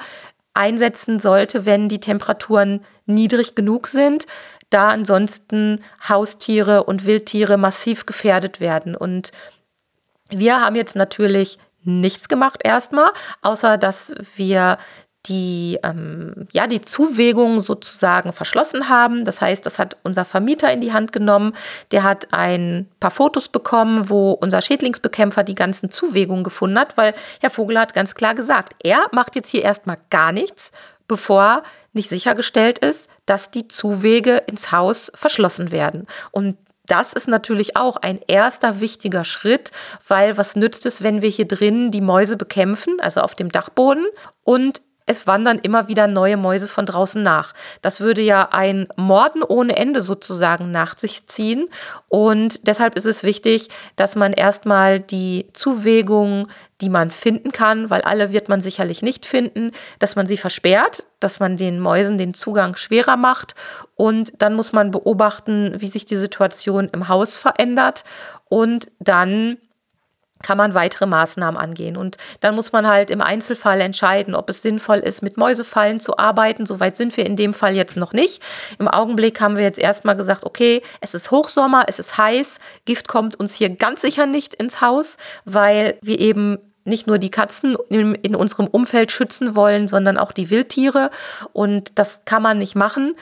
einsetzen 0.55 1.21
sollte, 1.21 1.67
wenn 1.67 1.89
die 1.89 2.01
Temperaturen 2.01 2.81
niedrig 3.05 3.55
genug 3.55 3.89
sind, 3.89 4.27
da 4.71 4.89
ansonsten 4.89 5.81
Haustiere 6.09 6.85
und 6.85 7.05
Wildtiere 7.05 7.59
massiv 7.59 8.07
gefährdet 8.07 8.61
werden. 8.61 8.97
Und 8.97 9.33
wir 10.31 10.61
haben 10.61 10.77
jetzt 10.77 10.97
natürlich 10.97 11.59
nichts 11.83 12.29
gemacht 12.29 12.61
erstmal, 12.65 13.11
außer 13.43 13.79
dass 13.79 14.15
wir 14.35 14.79
die, 15.29 15.79
ähm, 15.83 16.47
ja, 16.53 16.67
die 16.67 16.81
Zuwägung 16.81 17.61
sozusagen 17.61 18.33
verschlossen 18.33 18.89
haben. 18.89 19.25
Das 19.25 19.41
heißt, 19.41 19.65
das 19.67 19.79
hat 19.79 19.97
unser 20.03 20.25
Vermieter 20.25 20.73
in 20.73 20.81
die 20.81 20.93
Hand 20.93 21.13
genommen. 21.13 21.55
Der 21.91 22.03
hat 22.03 22.29
ein 22.33 22.89
paar 23.01 23.11
Fotos 23.11 23.49
bekommen, 23.49 24.09
wo 24.09 24.33
unser 24.33 24.63
Schädlingsbekämpfer 24.63 25.43
die 25.43 25.55
ganzen 25.55 25.91
Zuwägungen 25.91 26.45
gefunden 26.45 26.79
hat, 26.79 26.97
weil 26.97 27.15
Herr 27.41 27.51
Vogel 27.51 27.79
hat 27.79 27.95
ganz 27.95 28.15
klar 28.15 28.35
gesagt, 28.35 28.75
er 28.83 29.07
macht 29.13 29.35
jetzt 29.35 29.51
hier 29.51 29.63
erstmal 29.63 29.99
gar 30.11 30.33
nichts, 30.33 30.73
bevor 31.09 31.63
nicht 31.93 32.09
sichergestellt 32.09 32.79
ist, 32.79 33.09
dass 33.27 33.51
die 33.51 33.69
Zuwege 33.69 34.39
ins 34.47 34.73
Haus 34.73 35.11
verschlossen 35.15 35.73
werden. 35.73 36.07
Und 36.31 36.57
das 36.87 37.13
ist 37.13 37.29
natürlich 37.29 37.77
auch 37.77 37.97
ein 37.97 38.21
erster 38.27 38.81
wichtiger 38.81 39.25
Schritt, 39.25 39.73
weil 40.07 40.39
was 40.39 40.57
nützt 40.57 40.87
es, 40.87 41.03
wenn 41.03 41.21
wir 41.21 41.29
hier 41.29 41.49
drin 41.49 41.91
die 41.91 42.01
Mäuse 42.01 42.37
bekämpfen, 42.37 42.97
also 43.01 43.21
auf 43.21 43.35
dem 43.35 43.51
Dachboden, 43.51 44.07
und 44.45 44.83
es 45.07 45.27
wandern 45.29 45.59
immer 45.59 45.87
wieder 45.87 46.09
neue 46.09 46.37
Mäuse 46.37 46.67
von 46.69 46.85
draußen 46.85 47.23
nach. 47.23 47.55
Das 47.81 48.01
würde 48.01 48.21
ja 48.21 48.49
ein 48.51 48.89
Morden 48.97 49.45
ohne 49.45 49.77
Ende 49.77 50.01
sozusagen 50.01 50.73
nach 50.73 50.99
sich 50.99 51.27
ziehen. 51.27 51.67
Und 52.09 52.67
deshalb 52.67 52.97
ist 52.97 53.07
es 53.07 53.23
wichtig, 53.23 53.69
dass 53.95 54.17
man 54.17 54.33
erstmal 54.33 54.99
die 54.99 55.47
Zuwägung, 55.53 56.49
die 56.81 56.91
man 56.91 57.13
finden 57.13 57.53
kann, 57.53 57.89
weil 57.89 58.03
alle 58.03 58.33
wird 58.33 58.49
man 58.49 58.61
sicherlich 58.61 59.01
nicht 59.01 59.27
finden, 59.27 59.71
dass 60.01 60.17
man 60.17 60.27
sie 60.27 60.37
versperrt, 60.37 61.07
dass 61.21 61.39
man 61.39 61.57
den 61.57 61.79
Mäusen 61.79 62.19
den 62.19 62.35
Zugang 62.35 62.77
schwerer 62.77 63.17
macht. 63.17 63.55
Und 63.95 64.33
dann 64.43 64.55
muss 64.55 64.73
man 64.73 64.91
beobachten, 64.91 65.75
wie 65.79 65.89
sich 65.89 66.05
die 66.05 66.17
Situation 66.17 66.89
im 66.93 67.09
Haus 67.09 67.39
verändert. 67.39 68.03
Und 68.49 68.89
dann 68.99 69.59
kann 70.43 70.59
man 70.59 70.75
weitere 70.75 71.07
Maßnahmen 71.07 71.59
angehen. 71.59 71.97
Und 71.97 72.17
dann 72.41 72.55
muss 72.55 72.73
man 72.73 72.87
halt 72.87 73.11
im 73.11 73.21
Einzelfall 73.21 73.81
entscheiden, 73.81 74.35
ob 74.35 74.51
es 74.51 74.63
sinnvoll 74.63 74.99
ist, 74.99 75.23
mit 75.23 75.37
Mäusefallen 75.37 76.01
zu 76.01 76.19
arbeiten. 76.19 76.67
Soweit 76.67 76.97
sind 76.97 77.17
wir 77.17 77.27
in 77.27 77.37
dem 77.37 77.53
Fall 77.53 77.75
jetzt 77.75 77.97
noch 77.97 78.13
nicht. 78.13 78.43
Im 78.79 78.89
Augenblick 78.89 79.41
haben 79.41 79.57
wir 79.57 79.65
jetzt 79.65 79.79
erstmal 79.79 80.17
gesagt, 80.17 80.45
okay, 80.45 80.83
es 81.01 81.15
ist 81.15 81.31
Hochsommer, 81.31 81.85
es 81.89 81.99
ist 81.99 82.19
heiß, 82.19 82.59
Gift 82.85 83.09
kommt 83.09 83.39
uns 83.39 83.55
hier 83.55 83.71
ganz 83.71 84.03
sicher 84.03 84.27
nicht 84.27 84.55
ins 84.55 84.81
Haus, 84.81 85.17
weil 85.45 85.97
wir 86.03 86.19
eben 86.19 86.59
nicht 86.85 87.07
nur 87.07 87.19
die 87.19 87.31
Katzen 87.31 87.77
in, 87.89 88.15
in, 88.15 88.37
unserem 88.37 88.69
Umfeld 88.69 89.11
schützen 89.11 89.57
wollen, 89.57 89.89
sondern 89.89 90.17
auch 90.17 90.31
die 90.31 90.51
Wildtiere. 90.51 91.11
Und 91.53 91.99
das 91.99 92.21
kann 92.27 92.43
man 92.43 92.59
nicht 92.59 92.77
machen 92.77 93.17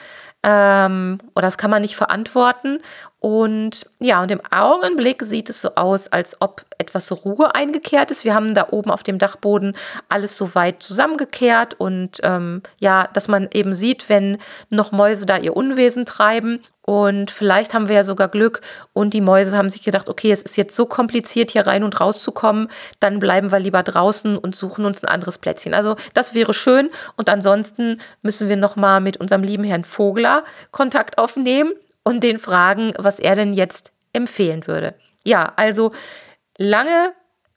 ähm, 0.47 1.17
oder 1.33 1.47
das 1.47 1.57
kann 1.57 1.71
man 1.71 1.81
nicht 1.81 1.95
verantworten. 1.95 2.77
Und 3.19 3.89
ja, 3.99 4.21
und 4.21 4.29
im 4.29 4.41
Augenblick 4.51 5.23
sieht 5.23 5.49
es 5.49 5.61
so 5.61 5.73
aus, 5.73 6.07
als 6.09 6.39
ob 6.39 6.63
etwas 6.77 7.11
Ruhe 7.11 7.55
eingekehrt 7.55 8.11
ist. 8.11 8.25
Wir 8.25 8.35
haben 8.35 8.53
da 8.53 8.67
oben 8.69 8.91
auf 8.91 9.01
dem 9.01 9.17
Dachboden 9.17 9.75
alles 10.07 10.37
so 10.37 10.53
weit 10.53 10.83
zusammengekehrt 10.83 11.73
und 11.73 12.19
ähm, 12.21 12.61
ja, 12.79 13.09
dass 13.11 13.27
man 13.27 13.49
eben 13.51 13.73
sieht, 13.73 14.07
wenn 14.07 14.37
noch 14.69 14.91
Mäuse 14.91 15.25
da 15.25 15.37
ihr 15.37 15.57
Unwesen 15.57 16.05
treiben. 16.05 16.61
Und 16.85 17.31
vielleicht 17.31 17.73
haben 17.73 17.89
wir 17.89 17.95
ja 17.95 18.03
sogar 18.03 18.27
Glück 18.27 18.61
und 18.93 19.15
die 19.15 19.21
Mäuse 19.21 19.57
haben 19.57 19.69
sich 19.69 19.81
gedacht, 19.81 20.07
okay, 20.07 20.31
es 20.31 20.43
ist 20.43 20.55
jetzt 20.55 20.75
so 20.75 20.85
kompliziert, 20.85 21.49
hier 21.49 21.65
rein 21.65 21.83
und 21.83 21.99
raus 21.99 22.21
zu 22.21 22.31
kommen, 22.31 22.67
dann 22.99 23.17
bleiben 23.17 23.51
wir 23.51 23.59
lieber 23.59 23.81
draußen 23.81 24.37
und 24.37 24.55
suchen 24.55 24.85
uns 24.85 25.03
ein 25.03 25.09
anderes 25.09 25.39
Plätzchen. 25.39 25.73
Also 25.73 25.95
das 26.13 26.35
wäre 26.35 26.53
schön. 26.53 26.91
Und 27.17 27.27
ansonsten 27.27 27.99
müssen 28.21 28.49
wir 28.49 28.55
nochmal 28.55 29.01
mit 29.01 29.17
unserem 29.17 29.41
lieben 29.41 29.63
Herrn 29.63 29.83
Vogler 29.83 30.43
Kontakt 30.69 31.17
aufnehmen 31.17 31.73
und 32.03 32.23
den 32.23 32.37
fragen, 32.37 32.93
was 32.99 33.17
er 33.17 33.33
denn 33.33 33.53
jetzt 33.53 33.91
empfehlen 34.13 34.67
würde. 34.67 34.93
Ja, 35.25 35.53
also 35.55 35.91
lange 36.57 37.13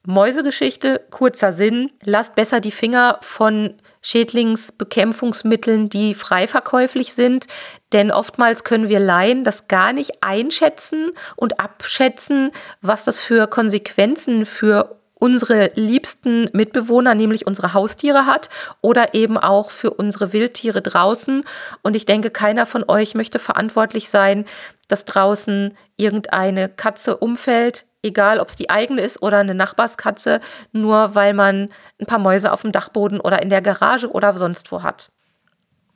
Mäusegeschichte, 0.08 1.02
kurzer 1.10 1.52
Sinn. 1.52 1.90
Lasst 2.02 2.34
besser 2.34 2.60
die 2.60 2.70
Finger 2.70 3.18
von 3.20 3.74
Schädlingsbekämpfungsmitteln, 4.00 5.90
die 5.90 6.14
frei 6.14 6.48
verkäuflich 6.48 7.12
sind, 7.12 7.46
denn 7.92 8.10
oftmals 8.10 8.64
können 8.64 8.88
wir 8.88 9.00
Laien 9.00 9.44
das 9.44 9.68
gar 9.68 9.92
nicht 9.92 10.22
einschätzen 10.22 11.10
und 11.36 11.60
abschätzen, 11.60 12.52
was 12.80 13.04
das 13.04 13.20
für 13.20 13.48
Konsequenzen 13.48 14.46
für 14.46 14.98
unsere 15.18 15.70
liebsten 15.74 16.48
Mitbewohner, 16.52 17.14
nämlich 17.14 17.46
unsere 17.46 17.74
Haustiere 17.74 18.26
hat 18.26 18.48
oder 18.80 19.14
eben 19.14 19.36
auch 19.36 19.70
für 19.70 19.90
unsere 19.90 20.32
Wildtiere 20.32 20.82
draußen. 20.82 21.44
Und 21.82 21.96
ich 21.96 22.06
denke, 22.06 22.30
keiner 22.30 22.66
von 22.66 22.84
euch 22.88 23.14
möchte 23.14 23.38
verantwortlich 23.38 24.08
sein, 24.08 24.44
dass 24.88 25.04
draußen 25.04 25.74
irgendeine 25.96 26.68
Katze 26.68 27.16
umfällt, 27.16 27.86
egal 28.02 28.40
ob 28.40 28.48
es 28.48 28.56
die 28.56 28.70
eigene 28.70 29.02
ist 29.02 29.22
oder 29.22 29.38
eine 29.38 29.54
Nachbarskatze, 29.54 30.40
nur 30.72 31.14
weil 31.14 31.34
man 31.34 31.68
ein 32.00 32.06
paar 32.06 32.18
Mäuse 32.18 32.52
auf 32.52 32.62
dem 32.62 32.72
Dachboden 32.72 33.20
oder 33.20 33.42
in 33.42 33.50
der 33.50 33.62
Garage 33.62 34.10
oder 34.10 34.32
sonst 34.36 34.70
wo 34.72 34.82
hat. 34.82 35.10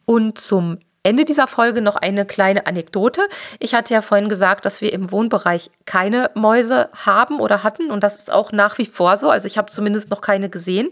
Und 0.05 0.39
zum 0.39 0.79
Ende 1.03 1.25
dieser 1.25 1.47
Folge 1.47 1.83
noch 1.83 1.97
eine 1.97 2.25
kleine 2.25 2.67
Anekdote. 2.67 3.23
Ich 3.59 3.75
hatte 3.75 3.93
ja 3.93 4.03
vorhin 4.03 4.29
gesagt, 4.29 4.65
dass 4.65 4.81
wir 4.81 4.93
im 4.93 5.11
Wohnbereich 5.11 5.71
keine 5.85 6.31
Mäuse 6.35 6.89
haben 6.95 7.41
oder 7.41 7.63
hatten 7.63 7.91
und 7.91 8.03
das 8.03 8.19
ist 8.19 8.33
auch 8.33 8.53
nach 8.53 8.79
wie 8.79 8.87
vor 8.87 9.17
so. 9.17 9.29
Also 9.29 9.47
ich 9.47 9.59
habe 9.59 9.71
zumindest 9.71 10.11
noch 10.11 10.21
keine 10.21 10.49
gesehen. 10.49 10.91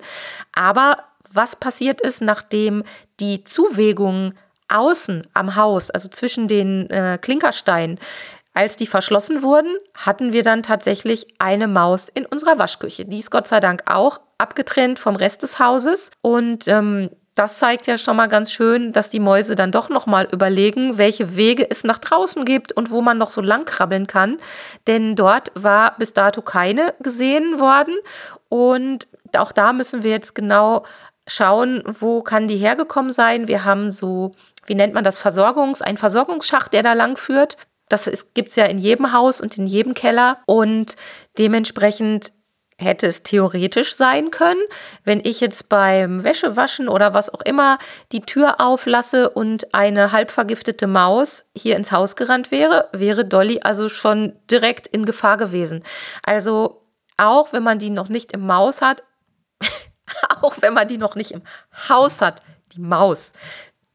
Aber 0.53 0.99
was 1.33 1.55
passiert 1.55 2.01
ist, 2.01 2.23
nachdem 2.23 2.83
die 3.21 3.45
Zuwägungen 3.45 4.37
außen 4.69 5.27
am 5.35 5.57
Haus, 5.57 5.91
also 5.91 6.09
zwischen 6.09 6.49
den 6.49 6.91
äh, 6.91 7.19
Klinkersteinen, 7.21 7.99
als 8.53 8.75
die 8.77 8.87
verschlossen 8.87 9.43
wurden, 9.43 9.77
hatten 9.95 10.33
wir 10.33 10.43
dann 10.43 10.65
tatsächlich 10.65 11.29
eine 11.39 11.69
Maus 11.69 12.09
in 12.09 12.27
unserer 12.27 12.59
Waschküche. 12.59 13.05
Die 13.05 13.21
ist 13.21 13.31
Gott 13.31 13.47
sei 13.47 13.61
Dank 13.61 13.85
auch 13.87 14.21
abgetrennt 14.39 14.99
vom 14.99 15.15
Rest 15.15 15.43
des 15.45 15.61
Hauses. 15.61 16.11
Und 16.21 16.67
ähm, 16.67 17.11
das 17.35 17.59
zeigt 17.59 17.87
ja 17.87 17.97
schon 17.97 18.17
mal 18.17 18.27
ganz 18.27 18.53
schön, 18.53 18.93
dass 18.93 19.09
die 19.09 19.21
Mäuse 19.21 19.55
dann 19.55 19.73
doch 19.73 19.89
noch 19.89 20.07
mal 20.07 20.29
überlegen, 20.31 20.99
welche 20.99 21.37
Wege 21.37 21.71
es 21.71 21.85
nach 21.85 21.99
draußen 21.99 22.45
gibt 22.45 22.73
und 22.73 22.91
wo 22.91 23.01
man 23.01 23.19
noch 23.19 23.31
so 23.31 23.41
lang 23.41 23.65
krabbeln 23.65 24.07
kann. 24.07 24.39
Denn 24.87 25.17
dort 25.17 25.53
war 25.55 25.97
bis 25.97 26.13
dato 26.13 26.43
keine 26.43 26.95
gesehen 27.01 27.61
worden. 27.61 27.95
Und 28.49 29.09
auch 29.37 29.53
da 29.53 29.73
müssen 29.73 30.03
wir 30.03 30.11
jetzt 30.11 30.35
genau 30.35 30.85
schauen, 31.27 31.83
wo 31.87 32.23
kann 32.23 32.49
die 32.49 32.57
hergekommen 32.57 33.13
sein. 33.13 33.49
Wir 33.49 33.65
haben 33.65 33.91
so, 33.91 34.33
wie 34.67 34.75
nennt 34.75 34.95
man 34.95 35.05
das, 35.05 35.19
Versorgungs-, 35.19 35.83
ein 35.83 35.97
Versorgungsschacht, 35.97 36.73
der 36.73 36.83
da 36.83 36.93
lang 36.93 37.17
führt. 37.17 37.57
Das 37.89 38.09
gibt 38.35 38.51
es 38.51 38.57
ja 38.57 38.65
in 38.67 38.79
jedem 38.79 39.13
Haus 39.13 39.41
und 39.41 39.57
in 39.57 39.67
jedem 39.67 39.95
Keller. 39.95 40.39
Und 40.47 40.97
dementsprechend 41.39 42.33
hätte 42.81 43.07
es 43.07 43.23
theoretisch 43.23 43.95
sein 43.95 44.31
können, 44.31 44.61
wenn 45.05 45.21
ich 45.23 45.41
jetzt 45.41 45.69
beim 45.69 46.25
Wäschewaschen 46.25 46.89
oder 46.89 47.15
was 47.15 47.33
auch 47.33 47.43
immer 47.43 47.79
die 48.13 48.23
Tür 48.23 48.61
auflasse 48.61 49.31
und 49.31 49.75
eine 49.75 50.13
halb 50.13 50.31
vergiftete 50.31 50.87
Maus 50.87 51.51
hier 51.57 51.77
ins 51.77 51.93
Haus 51.93 52.17
gerannt 52.17 52.51
wäre, 52.51 52.89
wäre 52.93 53.25
Dolly 53.25 53.61
also 53.63 53.89
schon 53.89 54.35
direkt 54.51 54.87
in 54.87 55.05
Gefahr 55.05 55.37
gewesen. 55.37 55.85
Also 56.23 56.83
auch 57.17 57.53
wenn 57.53 57.63
man 57.63 57.79
die 57.79 57.91
noch 57.91 58.09
nicht 58.09 58.33
im 58.33 58.47
Maus 58.47 58.81
hat, 58.81 59.03
auch 60.41 60.57
wenn 60.61 60.75
man 60.75 60.89
die 60.89 60.99
noch 60.99 61.15
nicht 61.15 61.33
im 61.33 61.43
Haus 61.89 62.23
hat, 62.23 62.43
die 62.73 62.81
Maus, 62.81 63.33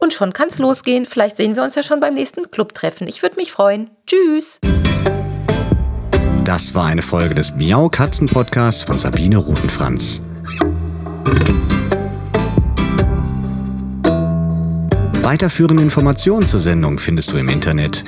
Und 0.00 0.14
schon 0.14 0.32
kann 0.32 0.48
es 0.48 0.56
losgehen. 0.56 1.04
Vielleicht 1.04 1.36
sehen 1.36 1.56
wir 1.56 1.62
uns 1.62 1.74
ja 1.74 1.82
schon 1.82 2.00
beim 2.00 2.14
nächsten 2.14 2.50
Clubtreffen. 2.50 3.06
Ich 3.06 3.20
würde 3.20 3.36
mich 3.36 3.52
freuen. 3.52 3.90
Tschüss. 4.06 4.60
Das 6.44 6.74
war 6.74 6.86
eine 6.86 7.02
Folge 7.02 7.34
des 7.34 7.54
Miau 7.54 7.90
Katzen 7.90 8.28
Podcasts 8.28 8.82
von 8.82 8.98
Sabine 8.98 9.36
Rutenfranz. 9.36 10.22
Weiterführende 15.20 15.82
Informationen 15.82 16.46
zur 16.46 16.60
Sendung 16.60 16.98
findest 16.98 17.32
du 17.32 17.36
im 17.36 17.50
Internet 17.50 18.06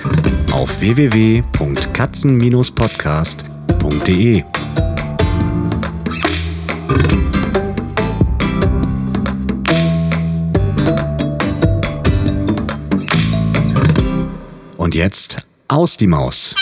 auf 0.50 0.80
www.katzen-podcast.de. 0.80 3.51
Und 14.76 14.94
jetzt 14.94 15.38
aus 15.68 15.96
die 15.96 16.06
Maus. 16.06 16.54